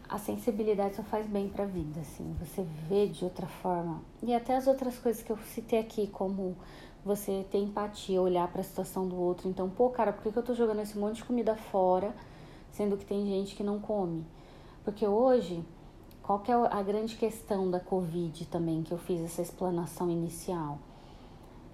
a 0.07 0.19
sensibilidade 0.19 0.97
só 0.97 1.01
faz 1.01 1.25
bem 1.25 1.49
para 1.49 1.63
a 1.63 1.67
vida, 1.67 1.99
assim, 1.99 2.35
você 2.39 2.63
vê 2.87 3.07
de 3.07 3.23
outra 3.23 3.47
forma. 3.47 4.03
E 4.21 4.35
até 4.35 4.55
as 4.55 4.67
outras 4.67 4.99
coisas 4.99 5.23
que 5.23 5.31
eu 5.31 5.37
citei 5.37 5.79
aqui, 5.79 6.05
como 6.05 6.55
você 7.05 7.45
ter 7.51 7.59
empatia, 7.59 8.19
olhar 8.19 8.47
para 8.47 8.61
a 8.61 8.63
situação 8.63 9.07
do 9.07 9.15
outro. 9.15 9.47
Então, 9.47 9.69
pô, 9.69 9.91
cara, 9.91 10.11
por 10.11 10.33
que 10.33 10.39
eu 10.39 10.43
tô 10.43 10.55
jogando 10.55 10.81
esse 10.81 10.97
monte 10.97 11.17
de 11.17 11.23
comida 11.23 11.55
fora, 11.55 12.15
sendo 12.71 12.97
que 12.97 13.05
tem 13.05 13.27
gente 13.27 13.55
que 13.55 13.63
não 13.63 13.79
come? 13.79 14.25
Porque 14.83 15.05
hoje, 15.05 15.63
qual 16.23 16.39
que 16.39 16.51
é 16.51 16.55
a 16.55 16.81
grande 16.81 17.15
questão 17.15 17.69
da 17.69 17.79
Covid 17.79 18.45
também, 18.47 18.81
que 18.81 18.91
eu 18.91 18.97
fiz 18.97 19.21
essa 19.21 19.43
explanação 19.43 20.09
inicial? 20.09 20.79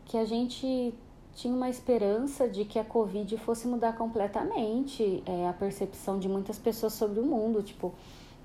Que 0.04 0.18
a 0.18 0.26
gente 0.26 0.94
tinha 1.34 1.56
uma 1.56 1.70
esperança 1.70 2.50
de 2.50 2.66
que 2.66 2.78
a 2.78 2.84
Covid 2.84 3.38
fosse 3.38 3.66
mudar 3.66 3.94
completamente 3.94 5.24
é, 5.26 5.48
a 5.48 5.54
percepção 5.54 6.20
de 6.20 6.28
muitas 6.28 6.60
pessoas 6.60 6.92
sobre 6.92 7.22
o 7.22 7.26
mundo. 7.26 7.64
Tipo, 7.64 7.94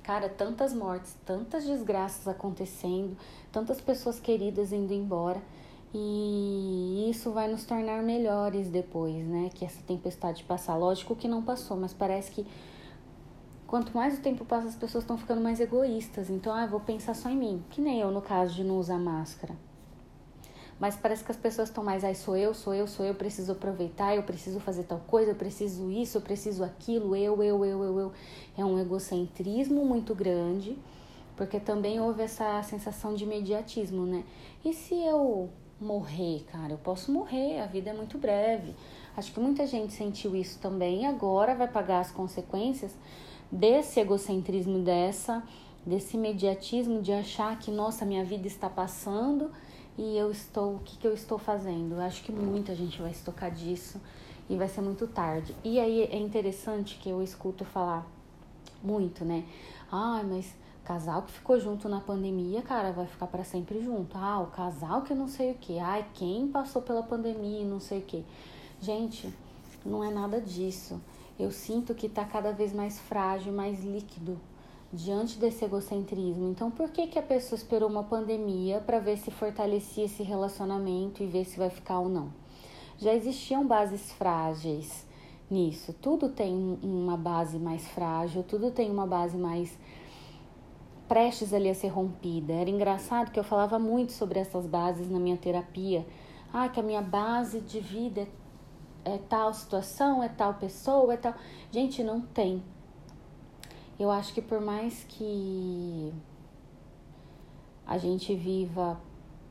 cara, 0.04 0.28
tantas 0.28 0.72
mortes, 0.72 1.16
tantas 1.24 1.64
desgraças 1.64 2.28
acontecendo, 2.28 3.16
tantas 3.50 3.80
pessoas 3.80 4.20
queridas 4.20 4.72
indo 4.72 4.94
embora. 4.94 5.42
E 5.98 7.08
isso 7.08 7.30
vai 7.30 7.48
nos 7.48 7.64
tornar 7.64 8.02
melhores 8.02 8.68
depois, 8.68 9.26
né? 9.26 9.48
Que 9.54 9.64
essa 9.64 9.80
tempestade 9.86 10.44
passar. 10.44 10.76
Lógico 10.76 11.16
que 11.16 11.26
não 11.26 11.42
passou, 11.42 11.74
mas 11.74 11.94
parece 11.94 12.30
que 12.30 12.46
quanto 13.66 13.96
mais 13.96 14.18
o 14.18 14.20
tempo 14.20 14.44
passa, 14.44 14.68
as 14.68 14.76
pessoas 14.76 15.04
estão 15.04 15.16
ficando 15.16 15.40
mais 15.40 15.58
egoístas. 15.58 16.28
Então, 16.28 16.52
ah, 16.52 16.66
vou 16.66 16.80
pensar 16.80 17.14
só 17.14 17.30
em 17.30 17.36
mim. 17.36 17.64
Que 17.70 17.80
nem 17.80 17.98
eu 17.98 18.10
no 18.10 18.20
caso 18.20 18.54
de 18.54 18.62
não 18.62 18.78
usar 18.78 18.98
máscara. 18.98 19.54
Mas 20.78 20.96
parece 20.96 21.24
que 21.24 21.30
as 21.30 21.38
pessoas 21.38 21.70
estão 21.70 21.82
mais, 21.82 22.04
ai, 22.04 22.14
sou 22.14 22.36
eu, 22.36 22.52
sou 22.52 22.74
eu, 22.74 22.86
sou 22.86 23.06
eu, 23.06 23.14
preciso 23.14 23.52
aproveitar, 23.52 24.14
eu 24.14 24.22
preciso 24.22 24.60
fazer 24.60 24.82
tal 24.82 25.00
coisa, 25.06 25.30
eu 25.30 25.34
preciso 25.34 25.90
isso, 25.90 26.18
eu 26.18 26.20
preciso 26.20 26.62
aquilo, 26.62 27.16
eu, 27.16 27.42
eu, 27.42 27.64
eu, 27.64 27.82
eu, 27.82 27.98
eu. 27.98 28.12
É 28.58 28.62
um 28.62 28.78
egocentrismo 28.78 29.82
muito 29.86 30.14
grande, 30.14 30.76
porque 31.34 31.58
também 31.58 31.98
houve 31.98 32.22
essa 32.22 32.62
sensação 32.62 33.14
de 33.14 33.24
imediatismo, 33.24 34.04
né? 34.04 34.22
E 34.62 34.74
se 34.74 34.94
eu 34.94 35.48
morrer, 35.80 36.44
cara. 36.50 36.72
Eu 36.72 36.78
posso 36.78 37.12
morrer, 37.12 37.60
a 37.60 37.66
vida 37.66 37.90
é 37.90 37.92
muito 37.92 38.18
breve. 38.18 38.74
Acho 39.16 39.32
que 39.32 39.40
muita 39.40 39.66
gente 39.66 39.92
sentiu 39.92 40.36
isso 40.36 40.58
também 40.58 41.02
e 41.02 41.06
agora 41.06 41.54
vai 41.54 41.68
pagar 41.68 42.00
as 42.00 42.10
consequências 42.10 42.94
desse 43.50 44.00
egocentrismo 44.00 44.80
dessa, 44.80 45.42
desse 45.84 46.16
imediatismo 46.16 47.00
de 47.00 47.12
achar 47.12 47.58
que 47.58 47.70
nossa, 47.70 48.04
minha 48.04 48.24
vida 48.24 48.46
está 48.46 48.68
passando 48.68 49.50
e 49.96 50.16
eu 50.16 50.30
estou, 50.30 50.76
o 50.76 50.78
que, 50.80 50.98
que 50.98 51.06
eu 51.06 51.14
estou 51.14 51.38
fazendo? 51.38 51.98
Acho 52.00 52.22
que 52.22 52.32
muita 52.32 52.74
gente 52.74 53.00
vai 53.00 53.14
se 53.14 53.24
tocar 53.24 53.50
disso 53.50 54.00
e 54.48 54.56
vai 54.56 54.68
ser 54.68 54.82
muito 54.82 55.06
tarde. 55.06 55.54
E 55.64 55.80
aí 55.80 56.02
é 56.02 56.18
interessante 56.18 56.98
que 56.98 57.08
eu 57.08 57.22
escuto 57.22 57.64
falar 57.64 58.06
muito, 58.82 59.24
né? 59.24 59.44
Ai, 59.90 60.20
ah, 60.20 60.24
mas 60.24 60.54
Casal 60.86 61.22
que 61.22 61.32
ficou 61.32 61.58
junto 61.58 61.88
na 61.88 62.00
pandemia, 62.00 62.62
cara, 62.62 62.92
vai 62.92 63.06
ficar 63.06 63.26
para 63.26 63.42
sempre 63.42 63.82
junto. 63.82 64.16
Ah, 64.16 64.40
o 64.40 64.46
casal 64.46 65.02
que 65.02 65.12
não 65.12 65.26
sei 65.26 65.50
o 65.50 65.54
que. 65.56 65.80
Ai, 65.80 66.06
quem 66.14 66.46
passou 66.46 66.80
pela 66.80 67.02
pandemia 67.02 67.62
e 67.62 67.64
não 67.64 67.80
sei 67.80 67.98
o 67.98 68.02
que. 68.02 68.24
Gente, 68.80 69.34
não 69.84 70.04
é 70.04 70.12
nada 70.12 70.40
disso. 70.40 71.00
Eu 71.36 71.50
sinto 71.50 71.92
que 71.92 72.08
tá 72.08 72.24
cada 72.24 72.52
vez 72.52 72.72
mais 72.72 73.00
frágil, 73.00 73.52
mais 73.52 73.84
líquido 73.84 74.38
diante 74.92 75.40
desse 75.40 75.64
egocentrismo. 75.64 76.48
Então, 76.48 76.70
por 76.70 76.88
que 76.90 77.08
que 77.08 77.18
a 77.18 77.22
pessoa 77.22 77.58
esperou 77.58 77.90
uma 77.90 78.04
pandemia 78.04 78.80
para 78.80 79.00
ver 79.00 79.18
se 79.18 79.32
fortalecia 79.32 80.04
esse 80.04 80.22
relacionamento 80.22 81.20
e 81.20 81.26
ver 81.26 81.46
se 81.46 81.58
vai 81.58 81.68
ficar 81.68 81.98
ou 81.98 82.08
não? 82.08 82.32
Já 82.96 83.12
existiam 83.12 83.66
bases 83.66 84.12
frágeis 84.12 85.04
nisso. 85.50 85.92
Tudo 85.92 86.28
tem 86.28 86.78
uma 86.80 87.16
base 87.16 87.58
mais 87.58 87.88
frágil, 87.88 88.44
tudo 88.44 88.70
tem 88.70 88.88
uma 88.88 89.06
base 89.06 89.36
mais 89.36 89.76
prestes 91.08 91.52
ali 91.52 91.68
a 91.68 91.74
ser 91.74 91.88
rompida. 91.88 92.52
Era 92.52 92.70
engraçado 92.70 93.30
que 93.30 93.38
eu 93.38 93.44
falava 93.44 93.78
muito 93.78 94.12
sobre 94.12 94.38
essas 94.38 94.66
bases 94.66 95.10
na 95.10 95.18
minha 95.18 95.36
terapia. 95.36 96.06
Ah, 96.52 96.68
que 96.68 96.80
a 96.80 96.82
minha 96.82 97.02
base 97.02 97.60
de 97.60 97.80
vida 97.80 98.28
é, 99.04 99.14
é 99.14 99.18
tal 99.18 99.52
situação, 99.52 100.22
é 100.22 100.28
tal 100.28 100.54
pessoa, 100.54 101.14
é 101.14 101.16
tal. 101.16 101.34
Gente, 101.70 102.02
não 102.02 102.20
tem. 102.20 102.62
Eu 103.98 104.10
acho 104.10 104.34
que 104.34 104.42
por 104.42 104.60
mais 104.60 105.04
que 105.08 106.12
a 107.86 107.96
gente 107.96 108.34
viva 108.34 109.00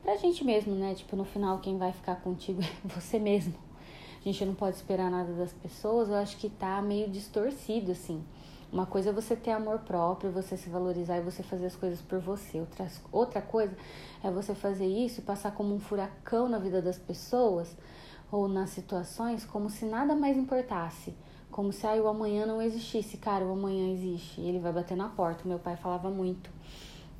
pra 0.02 0.16
gente 0.16 0.44
mesmo, 0.44 0.74
né? 0.74 0.94
Tipo, 0.94 1.16
no 1.16 1.24
final 1.24 1.58
quem 1.58 1.78
vai 1.78 1.92
ficar 1.92 2.16
contigo 2.16 2.62
é 2.62 2.70
você 2.88 3.18
mesmo. 3.18 3.54
A 4.20 4.24
gente 4.24 4.44
não 4.44 4.54
pode 4.54 4.76
esperar 4.76 5.10
nada 5.10 5.32
das 5.34 5.52
pessoas. 5.52 6.08
Eu 6.08 6.16
acho 6.16 6.36
que 6.36 6.48
tá 6.48 6.80
meio 6.82 7.08
distorcido 7.08 7.92
assim. 7.92 8.24
Uma 8.76 8.84
coisa 8.84 9.08
é 9.08 9.12
você 9.12 9.34
ter 9.34 9.52
amor 9.52 9.78
próprio, 9.78 10.30
você 10.30 10.54
se 10.54 10.68
valorizar 10.68 11.16
e 11.16 11.22
você 11.22 11.42
fazer 11.42 11.64
as 11.64 11.74
coisas 11.74 12.02
por 12.02 12.18
você. 12.18 12.60
Outra, 12.60 12.86
outra 13.10 13.40
coisa 13.40 13.74
é 14.22 14.30
você 14.30 14.54
fazer 14.54 14.84
isso 14.84 15.20
e 15.20 15.22
passar 15.22 15.52
como 15.52 15.74
um 15.74 15.80
furacão 15.80 16.46
na 16.46 16.58
vida 16.58 16.82
das 16.82 16.98
pessoas 16.98 17.74
ou 18.30 18.46
nas 18.46 18.68
situações 18.68 19.46
como 19.46 19.70
se 19.70 19.86
nada 19.86 20.14
mais 20.14 20.36
importasse. 20.36 21.14
Como 21.50 21.72
se 21.72 21.86
ah, 21.86 21.94
o 21.94 22.06
amanhã 22.06 22.44
não 22.44 22.60
existisse. 22.60 23.16
Cara, 23.16 23.46
o 23.46 23.52
amanhã 23.52 23.94
existe. 23.94 24.42
E 24.42 24.46
ele 24.46 24.58
vai 24.58 24.74
bater 24.74 24.94
na 24.94 25.08
porta. 25.08 25.48
Meu 25.48 25.58
pai 25.58 25.76
falava 25.76 26.10
muito. 26.10 26.50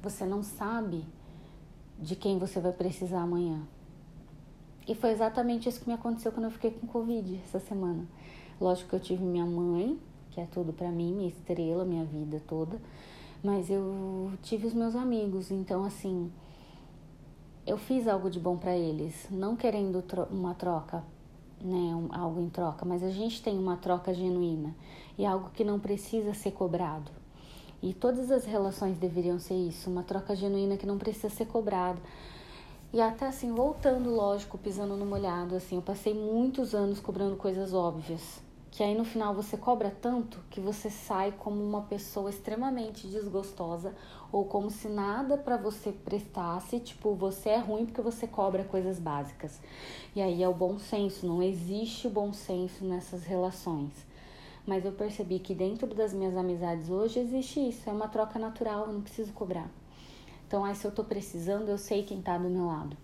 Você 0.03 0.27
não 0.27 0.42
sabe 0.42 1.07
de 1.99 2.14
quem 2.14 2.38
você 2.38 2.61
vai 2.61 2.73
precisar 2.73 3.23
amanhã. 3.23 3.62
E 4.87 4.95
foi 4.95 5.09
exatamente 5.09 5.71
isso 5.71 5.81
que 5.81 5.88
me 5.88 5.95
aconteceu 5.95 6.31
quando 6.33 6.45
eu 6.45 6.51
fiquei 6.51 6.73
com 6.73 6.87
Covid 6.87 7.40
essa 7.42 7.59
semana. 7.61 8.07
Lógico 8.61 8.90
que 8.90 8.97
eu 8.97 9.01
tive 9.01 9.25
minha 9.25 9.47
mãe, 9.47 9.99
que 10.37 10.40
é 10.42 10.44
tudo 10.44 10.70
para 10.70 10.90
mim, 10.90 11.14
minha 11.14 11.31
estrela, 11.31 11.83
minha 11.83 12.05
vida 12.05 12.42
toda. 12.46 12.79
Mas 13.42 13.70
eu 13.70 14.31
tive 14.42 14.66
os 14.66 14.75
meus 14.75 14.94
amigos, 14.94 15.51
então 15.51 15.83
assim, 15.83 16.31
eu 17.66 17.79
fiz 17.79 18.07
algo 18.07 18.29
de 18.29 18.38
bom 18.38 18.59
para 18.59 18.77
eles, 18.77 19.27
não 19.31 19.57
querendo 19.57 20.03
tro 20.03 20.25
uma 20.25 20.53
troca, 20.53 21.03
né, 21.59 21.96
um, 21.96 22.09
algo 22.12 22.42
em 22.42 22.51
troca, 22.51 22.85
mas 22.85 23.03
a 23.03 23.09
gente 23.09 23.42
tem 23.42 23.59
uma 23.59 23.79
troca 23.79 24.12
genuína 24.12 24.77
e 25.16 25.25
algo 25.25 25.49
que 25.55 25.64
não 25.64 25.81
precisa 25.81 26.35
ser 26.35 26.51
cobrado. 26.51 27.11
E 27.83 27.94
todas 27.94 28.31
as 28.31 28.44
relações 28.44 28.99
deveriam 28.99 29.38
ser 29.38 29.55
isso, 29.55 29.88
uma 29.88 30.03
troca 30.03 30.37
genuína 30.37 30.77
que 30.77 30.85
não 30.85 30.99
precisa 30.99 31.31
ser 31.31 31.46
cobrada. 31.46 31.99
E 32.92 33.01
até 33.01 33.27
assim, 33.27 33.55
voltando, 33.55 34.11
lógico, 34.11 34.59
pisando 34.59 34.96
no 34.96 35.07
molhado, 35.07 35.57
assim, 35.57 35.77
eu 35.77 35.83
passei 35.83 36.12
muitos 36.12 36.75
anos 36.75 37.01
cobrando 37.01 37.37
coisas 37.37 37.72
óbvias 37.72 38.44
que 38.77 38.83
aí 38.83 38.95
no 38.95 39.07
final 39.07 39.35
você 39.35 39.57
cobra 39.57 39.91
tanto 39.91 40.39
que 40.51 40.61
você 40.61 40.91
sai 40.91 41.33
como 41.33 41.65
uma 41.65 41.81
pessoa 41.81 42.29
extremamente 42.29 43.07
desgostosa 43.07 43.95
ou 44.31 44.45
como 44.45 44.71
se 44.71 44.87
nada 44.87 45.39
para 45.39 45.57
você 45.57 45.91
prestasse, 45.93 46.79
tipo, 46.81 47.15
você 47.15 47.49
é 47.49 47.57
ruim 47.57 47.87
porque 47.87 48.03
você 48.03 48.27
cobra 48.27 48.65
coisas 48.65 48.99
básicas. 48.99 49.59
E 50.15 50.21
aí 50.21 50.43
é 50.43 50.49
o 50.49 50.53
bom 50.53 50.79
senso, 50.79 51.27
não 51.27 51.43
existe 51.43 52.07
o 52.07 52.11
bom 52.11 52.35
senso 52.35 52.85
nessas 52.85 53.25
relações. 53.25 53.93
Mas 54.67 54.85
eu 54.85 54.93
percebi 54.93 55.39
que 55.39 55.55
dentro 55.55 55.87
das 55.95 56.12
minhas 56.12 56.37
amizades 56.37 56.91
hoje 56.91 57.19
existe 57.19 57.67
isso, 57.67 57.89
é 57.89 57.93
uma 57.95 58.09
troca 58.09 58.39
natural, 58.39 58.89
eu 58.89 58.93
não 58.93 59.01
preciso 59.01 59.33
cobrar. 59.33 59.71
Então, 60.47 60.67
aí 60.67 60.77
se 60.77 60.87
eu 60.87 60.93
tô 60.93 61.03
precisando, 61.03 61.71
eu 61.71 61.79
sei 61.79 62.03
quem 62.03 62.21
tá 62.21 62.37
do 62.37 62.51
meu 62.51 62.67
lado. 62.67 62.95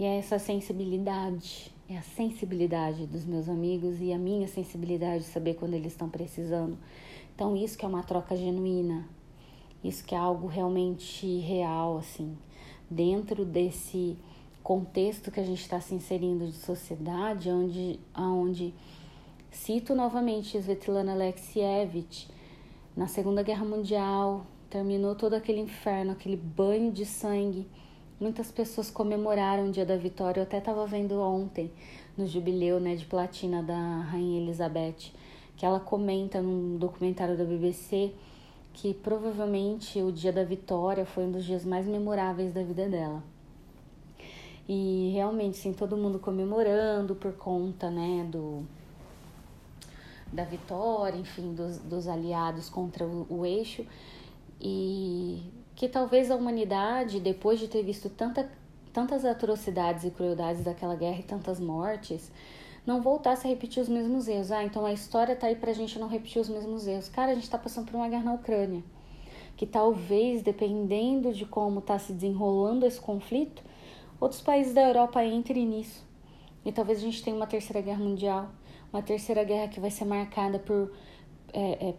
E 0.00 0.04
é 0.04 0.18
essa 0.18 0.40
sensibilidade 0.40 1.72
é 1.92 1.98
a 1.98 2.02
sensibilidade 2.02 3.06
dos 3.06 3.24
meus 3.24 3.48
amigos 3.48 4.00
e 4.00 4.12
a 4.12 4.18
minha 4.18 4.48
sensibilidade 4.48 5.24
de 5.24 5.30
saber 5.30 5.54
quando 5.54 5.74
eles 5.74 5.92
estão 5.92 6.08
precisando. 6.08 6.78
Então, 7.34 7.56
isso 7.56 7.76
que 7.76 7.84
é 7.84 7.88
uma 7.88 8.02
troca 8.02 8.34
genuína, 8.34 9.06
isso 9.84 10.04
que 10.04 10.14
é 10.14 10.18
algo 10.18 10.46
realmente 10.46 11.26
real, 11.40 11.98
assim, 11.98 12.36
dentro 12.90 13.44
desse 13.44 14.16
contexto 14.62 15.30
que 15.30 15.40
a 15.40 15.44
gente 15.44 15.60
está 15.60 15.80
se 15.80 15.94
inserindo 15.94 16.46
de 16.46 16.52
sociedade, 16.52 17.50
onde, 17.50 17.98
onde 18.16 18.74
cito 19.50 19.94
novamente 19.94 20.56
Svetlana 20.56 21.12
Alexievich, 21.12 22.28
na 22.96 23.06
Segunda 23.06 23.42
Guerra 23.42 23.64
Mundial, 23.64 24.46
terminou 24.70 25.14
todo 25.14 25.34
aquele 25.34 25.60
inferno, 25.60 26.12
aquele 26.12 26.36
banho 26.36 26.92
de 26.92 27.04
sangue 27.04 27.66
Muitas 28.22 28.52
pessoas 28.52 28.88
comemoraram 28.88 29.66
o 29.66 29.72
dia 29.72 29.84
da 29.84 29.96
vitória. 29.96 30.38
Eu 30.38 30.44
até 30.44 30.58
estava 30.58 30.86
vendo 30.86 31.20
ontem, 31.20 31.72
no 32.16 32.24
jubileu 32.24 32.78
né, 32.78 32.94
de 32.94 33.04
platina 33.04 33.60
da 33.64 33.98
Rainha 34.02 34.40
Elizabeth, 34.40 35.10
que 35.56 35.66
ela 35.66 35.80
comenta 35.80 36.40
num 36.40 36.78
documentário 36.78 37.36
da 37.36 37.42
BBC 37.44 38.12
que 38.74 38.94
provavelmente 38.94 40.00
o 40.00 40.12
dia 40.12 40.32
da 40.32 40.44
vitória 40.44 41.04
foi 41.04 41.24
um 41.24 41.32
dos 41.32 41.44
dias 41.44 41.64
mais 41.64 41.84
memoráveis 41.88 42.54
da 42.54 42.62
vida 42.62 42.88
dela. 42.88 43.24
E 44.68 45.10
realmente, 45.14 45.56
sim, 45.56 45.72
todo 45.72 45.96
mundo 45.96 46.20
comemorando 46.20 47.16
por 47.16 47.32
conta, 47.32 47.90
né, 47.90 48.24
do 48.30 48.62
da 50.32 50.44
vitória, 50.44 51.18
enfim, 51.18 51.54
dos, 51.54 51.78
dos 51.78 52.06
aliados 52.06 52.70
contra 52.70 53.04
o, 53.04 53.26
o 53.28 53.44
eixo. 53.44 53.84
E 54.60 55.42
que 55.74 55.88
talvez 55.88 56.30
a 56.30 56.36
humanidade, 56.36 57.20
depois 57.20 57.58
de 57.58 57.68
ter 57.68 57.82
visto 57.82 58.08
tanta, 58.10 58.50
tantas 58.92 59.24
atrocidades 59.24 60.04
e 60.04 60.10
crueldades 60.10 60.62
daquela 60.62 60.94
guerra 60.94 61.20
e 61.20 61.22
tantas 61.22 61.58
mortes, 61.58 62.30
não 62.86 63.00
voltasse 63.00 63.46
a 63.46 63.50
repetir 63.50 63.82
os 63.82 63.88
mesmos 63.88 64.28
erros. 64.28 64.50
Ah, 64.50 64.64
então 64.64 64.84
a 64.84 64.92
história 64.92 65.36
tá 65.36 65.46
aí 65.46 65.56
pra 65.56 65.72
gente 65.72 65.98
não 65.98 66.08
repetir 66.08 66.40
os 66.40 66.48
mesmos 66.48 66.86
erros. 66.86 67.08
Cara, 67.08 67.32
a 67.32 67.34
gente 67.34 67.48
tá 67.48 67.58
passando 67.58 67.90
por 67.90 67.96
uma 67.96 68.08
guerra 68.08 68.24
na 68.24 68.34
Ucrânia, 68.34 68.82
que 69.56 69.66
talvez, 69.66 70.42
dependendo 70.42 71.32
de 71.32 71.46
como 71.46 71.80
tá 71.80 71.98
se 71.98 72.12
desenrolando 72.12 72.84
esse 72.84 73.00
conflito, 73.00 73.62
outros 74.20 74.40
países 74.40 74.74
da 74.74 74.82
Europa 74.82 75.24
entrem 75.24 75.66
nisso. 75.66 76.04
E 76.64 76.70
talvez 76.70 76.98
a 76.98 77.02
gente 77.02 77.22
tenha 77.22 77.34
uma 77.34 77.46
terceira 77.46 77.80
guerra 77.80 77.98
mundial, 77.98 78.50
uma 78.92 79.02
terceira 79.02 79.42
guerra 79.42 79.68
que 79.68 79.80
vai 79.80 79.90
ser 79.90 80.04
marcada 80.04 80.58
por, 80.58 80.92
é, 81.52 81.88
é, 81.88 81.94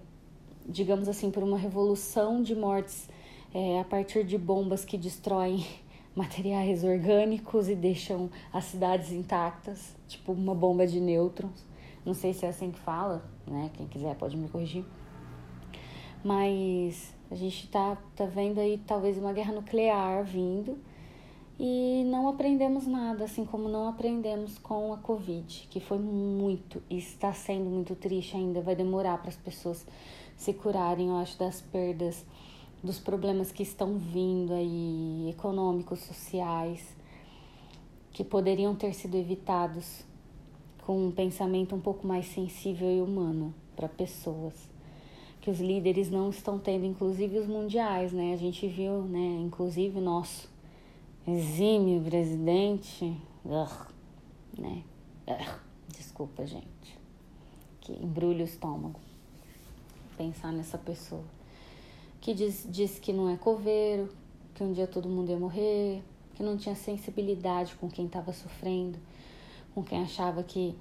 digamos 0.66 1.08
assim, 1.08 1.32
por 1.32 1.44
uma 1.44 1.58
revolução 1.58 2.42
de 2.42 2.56
mortes 2.56 3.10
é, 3.54 3.80
a 3.80 3.84
partir 3.84 4.24
de 4.24 4.38
bombas 4.38 4.84
que 4.84 4.98
destroem 4.98 5.66
materiais 6.16 6.84
orgânicos 6.84 7.70
e 7.70 7.76
deixam 7.76 8.30
as 8.52 8.66
cidades 8.66 9.12
intactas, 9.12 9.96
tipo 10.08 10.32
uma 10.32 10.56
bomba 10.56 10.88
de 10.88 11.00
nêutrons. 11.00 11.66
Não 12.06 12.14
sei 12.14 12.34
se 12.34 12.46
é 12.46 12.50
assim 12.50 12.72
que 12.72 12.80
fala, 12.80 13.24
né? 13.48 13.70
Quem 13.74 13.88
quiser 13.88 14.16
pode 14.16 14.36
me 14.36 14.50
corrigir. 14.50 14.84
Mas 16.24 17.14
a 17.32 17.36
gente 17.36 17.68
tá, 17.68 17.98
tá 18.16 18.26
vendo 18.26 18.60
aí 18.60 18.78
talvez 18.86 19.18
uma 19.18 19.34
guerra 19.34 19.54
nuclear 19.54 20.24
vindo 20.24 20.78
e 21.60 22.04
não 22.08 22.28
aprendemos 22.28 22.88
nada, 22.88 23.26
assim 23.26 23.46
como 23.46 23.70
não 23.70 23.88
aprendemos 23.88 24.58
com 24.58 24.92
a 24.92 24.98
Covid, 24.98 25.68
que 25.70 25.80
foi 25.80 26.00
muito 26.00 26.82
e 26.90 26.98
está 26.98 27.32
sendo 27.32 27.70
muito 27.70 27.96
triste 27.96 28.36
ainda. 28.36 28.62
Vai 28.62 28.76
demorar 28.76 29.18
para 29.20 29.30
as 29.30 29.38
pessoas 29.38 29.86
se 30.36 30.54
curarem, 30.54 31.10
eu 31.10 31.18
acho, 31.18 31.38
das 31.38 31.62
perdas 31.62 32.26
dos 32.84 33.00
problemas 33.00 33.52
que 33.52 33.64
estão 33.64 33.98
vindo 33.98 34.54
aí, 34.54 35.30
econômicos, 35.30 36.00
sociais, 36.02 36.86
que 38.12 38.24
poderiam 38.24 38.76
ter 38.76 38.94
sido 38.94 39.16
evitados 39.16 40.04
com 40.86 41.08
um 41.08 41.12
pensamento 41.12 41.74
um 41.74 41.80
pouco 41.80 42.06
mais 42.06 42.26
sensível 42.26 42.92
e 42.92 43.02
humano 43.02 43.54
para 43.74 43.88
pessoas. 43.88 44.54
Que 45.40 45.50
os 45.50 45.60
líderes 45.60 46.12
não 46.12 46.30
estão 46.30 46.60
tendo, 46.60 46.86
inclusive 46.86 47.40
os 47.40 47.48
mundiais, 47.48 48.12
né? 48.12 48.34
A 48.34 48.38
gente 48.38 48.68
viu, 48.68 49.04
né? 49.04 49.40
Inclusive 49.42 49.98
o 49.98 50.02
nosso 50.02 50.50
exímio 51.26 52.02
presidente, 52.02 53.16
né? 54.58 54.84
desculpa, 55.88 56.46
gente, 56.46 57.00
que 57.82 57.94
embrulha 57.94 58.44
o 58.44 58.48
estômago 58.48 59.00
pensar 60.18 60.52
nessa 60.52 60.78
pessoa 60.78 61.24
que 62.24 62.34
diz, 62.34 62.66
disse 62.70 63.02
que 63.02 63.12
não 63.12 63.30
é 63.30 63.36
coveiro, 63.36 64.08
que 64.56 64.64
um 64.64 64.72
dia 64.72 64.88
todo 64.88 65.10
mundo 65.10 65.30
ia 65.30 65.38
morrer, 65.38 66.02
que 66.34 66.42
não 66.42 66.56
tinha 66.56 66.74
sensibilidade 66.74 67.76
com 67.76 67.90
quem 67.90 68.06
estava 68.06 68.32
sofrendo, 68.32 68.98
com 69.76 69.84
quem 69.84 70.02
achava 70.02 70.42
que 70.42 70.74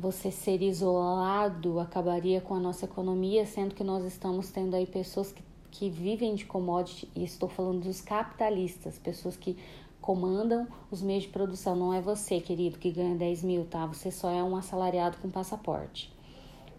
você 0.00 0.30
ser 0.30 0.62
isolado 0.62 1.78
acabaria 1.78 2.40
com 2.40 2.54
a 2.54 2.58
nossa 2.58 2.86
economia, 2.86 3.44
sendo 3.44 3.74
que 3.74 3.84
nós 3.84 4.02
estamos 4.06 4.50
tendo 4.50 4.74
aí 4.74 4.86
pessoas 4.86 5.30
que, 5.30 5.42
que 5.70 5.90
vivem 5.90 6.34
de 6.34 6.46
commodity, 6.46 7.06
e 7.14 7.22
estou 7.22 7.50
falando 7.50 7.82
dos 7.82 8.00
capitalistas, 8.00 8.98
pessoas 8.98 9.36
que 9.36 9.58
comandam 10.00 10.66
os 10.90 11.02
meios 11.02 11.24
de 11.24 11.28
produção. 11.28 11.76
Não 11.76 11.92
é 11.92 12.00
você, 12.00 12.40
querido, 12.40 12.78
que 12.78 12.90
ganha 12.90 13.14
10 13.14 13.44
mil, 13.44 13.66
tá? 13.66 13.84
Você 13.84 14.10
só 14.10 14.30
é 14.30 14.42
um 14.42 14.56
assalariado 14.56 15.18
com 15.18 15.28
passaporte. 15.28 16.10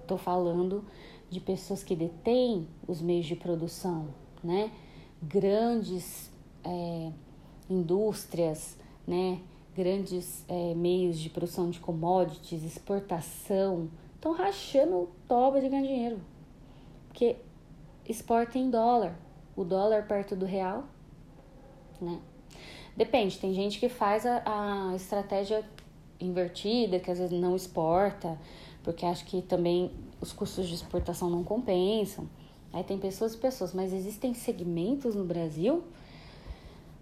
Estou 0.02 0.18
falando 0.18 0.84
de 1.34 1.40
pessoas 1.40 1.84
que 1.84 1.96
detêm 1.96 2.68
os 2.88 3.02
meios 3.02 3.26
de 3.26 3.36
produção, 3.36 4.08
né? 4.44 4.72
Grandes 5.22 6.32
é, 6.64 7.12
indústrias, 7.70 8.78
né? 9.08 9.40
Grandes 9.76 10.46
é, 10.48 10.74
meios 10.76 11.20
de 11.20 11.30
produção 11.30 11.70
de 11.70 11.80
commodities, 11.80 12.64
exportação, 12.64 13.90
estão 14.16 14.32
rachando 14.32 15.10
toba 15.28 15.60
de 15.60 15.68
ganhar 15.68 15.88
dinheiro. 15.88 16.22
Porque 17.08 17.38
exporta 18.08 18.58
em 18.58 18.70
dólar. 18.70 19.16
O 19.56 19.64
dólar 19.64 20.08
perto 20.08 20.36
do 20.36 20.46
real, 20.46 20.86
né? 22.02 22.20
Depende, 22.96 23.40
tem 23.40 23.54
gente 23.54 23.80
que 23.80 23.90
faz 23.90 24.26
a, 24.26 24.42
a 24.46 24.96
estratégia 24.96 25.64
invertida, 26.20 27.00
que 27.00 27.10
às 27.10 27.18
vezes 27.18 27.40
não 27.40 27.56
exporta, 27.56 28.38
porque 28.84 29.06
acho 29.06 29.26
que 29.26 29.42
também 29.42 29.92
os 30.24 30.32
custos 30.34 30.68
de 30.68 30.74
exportação 30.74 31.30
não 31.30 31.44
compensam. 31.44 32.28
Aí 32.72 32.84
tem 32.84 32.98
pessoas 32.98 33.36
e 33.36 33.38
pessoas, 33.38 33.74
mas 33.74 33.94
existem 33.94 34.34
segmentos 34.34 35.14
no 35.14 35.24
Brasil 35.24 35.84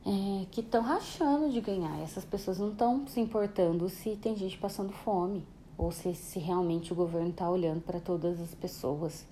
é, 0.05 0.45
que 0.51 0.61
estão 0.61 0.81
rachando 0.81 1.49
de 1.49 1.61
ganhar. 1.61 2.01
Essas 2.01 2.25
pessoas 2.25 2.57
não 2.59 2.71
estão 2.71 3.07
se 3.07 3.19
importando 3.19 3.87
se 3.87 4.15
tem 4.17 4.35
gente 4.35 4.57
passando 4.57 4.91
fome 4.91 5.45
ou 5.77 5.91
se, 5.91 6.13
se 6.13 6.39
realmente 6.39 6.91
o 6.91 6.95
governo 6.95 7.29
está 7.29 7.49
olhando 7.49 7.81
para 7.81 7.99
todas 7.99 8.41
as 8.41 8.53
pessoas, 8.55 9.25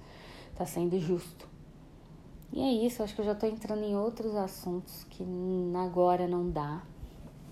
está 0.52 0.66
sendo 0.66 0.98
justo. 1.00 1.48
E 2.54 2.62
é 2.62 2.72
isso, 2.86 3.04
acho 3.04 3.14
que 3.14 3.22
eu 3.22 3.26
já 3.26 3.34
estou 3.34 3.50
entrando 3.50 3.84
em 3.84 3.96
outros 3.96 4.36
assuntos 4.36 5.04
que 5.10 5.26
agora 5.76 6.28
não 6.28 6.50
dá. 6.50 6.82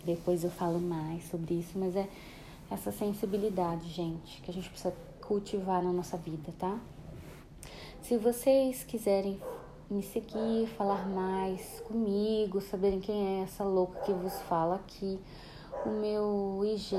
Depois 0.05 0.43
eu 0.43 0.49
falo 0.49 0.79
mais 0.79 1.23
sobre 1.25 1.55
isso, 1.55 1.77
mas 1.77 1.95
é 1.95 2.07
essa 2.71 2.91
sensibilidade, 2.91 3.89
gente, 3.89 4.41
que 4.41 4.49
a 4.49 4.53
gente 4.53 4.69
precisa 4.69 4.93
cultivar 5.27 5.83
na 5.83 5.91
nossa 5.91 6.15
vida, 6.15 6.53
tá? 6.57 6.79
Se 8.01 8.17
vocês 8.17 8.85
quiserem 8.85 9.39
me 9.89 10.01
seguir, 10.01 10.67
falar 10.77 11.07
mais 11.09 11.81
comigo, 11.81 12.61
saberem 12.61 13.01
quem 13.01 13.39
é 13.39 13.43
essa 13.43 13.63
louca 13.63 13.99
que 14.01 14.13
vos 14.13 14.33
fala 14.43 14.75
aqui, 14.75 15.19
o 15.85 15.89
meu 15.89 16.61
IG 16.63 16.95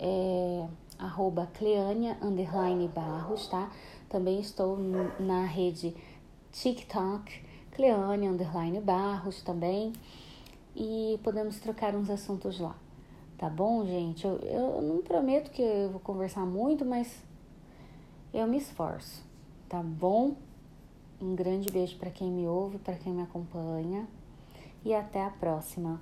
é 0.00 0.66
arroba 0.98 1.48
Cleania 1.54 2.18
underline 2.20 2.88
Barros, 2.88 3.46
tá? 3.46 3.70
Também 4.08 4.40
estou 4.40 4.76
na 5.20 5.44
rede 5.44 5.94
TikTok, 6.50 7.44
Cleania 7.72 8.30
underline 8.30 8.80
Barros 8.80 9.42
também. 9.42 9.92
E 10.74 11.20
podemos 11.22 11.60
trocar 11.60 11.94
uns 11.94 12.10
assuntos 12.10 12.58
lá 12.58 12.74
Tá 13.44 13.50
bom, 13.50 13.84
gente? 13.84 14.26
Eu, 14.26 14.38
eu 14.38 14.80
não 14.80 15.02
prometo 15.02 15.50
que 15.50 15.60
eu 15.60 15.90
vou 15.90 16.00
conversar 16.00 16.46
muito, 16.46 16.82
mas 16.82 17.22
eu 18.32 18.46
me 18.46 18.56
esforço. 18.56 19.22
Tá 19.68 19.82
bom? 19.82 20.34
Um 21.20 21.34
grande 21.34 21.70
beijo 21.70 21.98
para 21.98 22.08
quem 22.08 22.30
me 22.30 22.48
ouve, 22.48 22.78
para 22.78 22.94
quem 22.94 23.12
me 23.12 23.20
acompanha 23.20 24.08
e 24.82 24.94
até 24.94 25.22
a 25.22 25.28
próxima. 25.28 26.00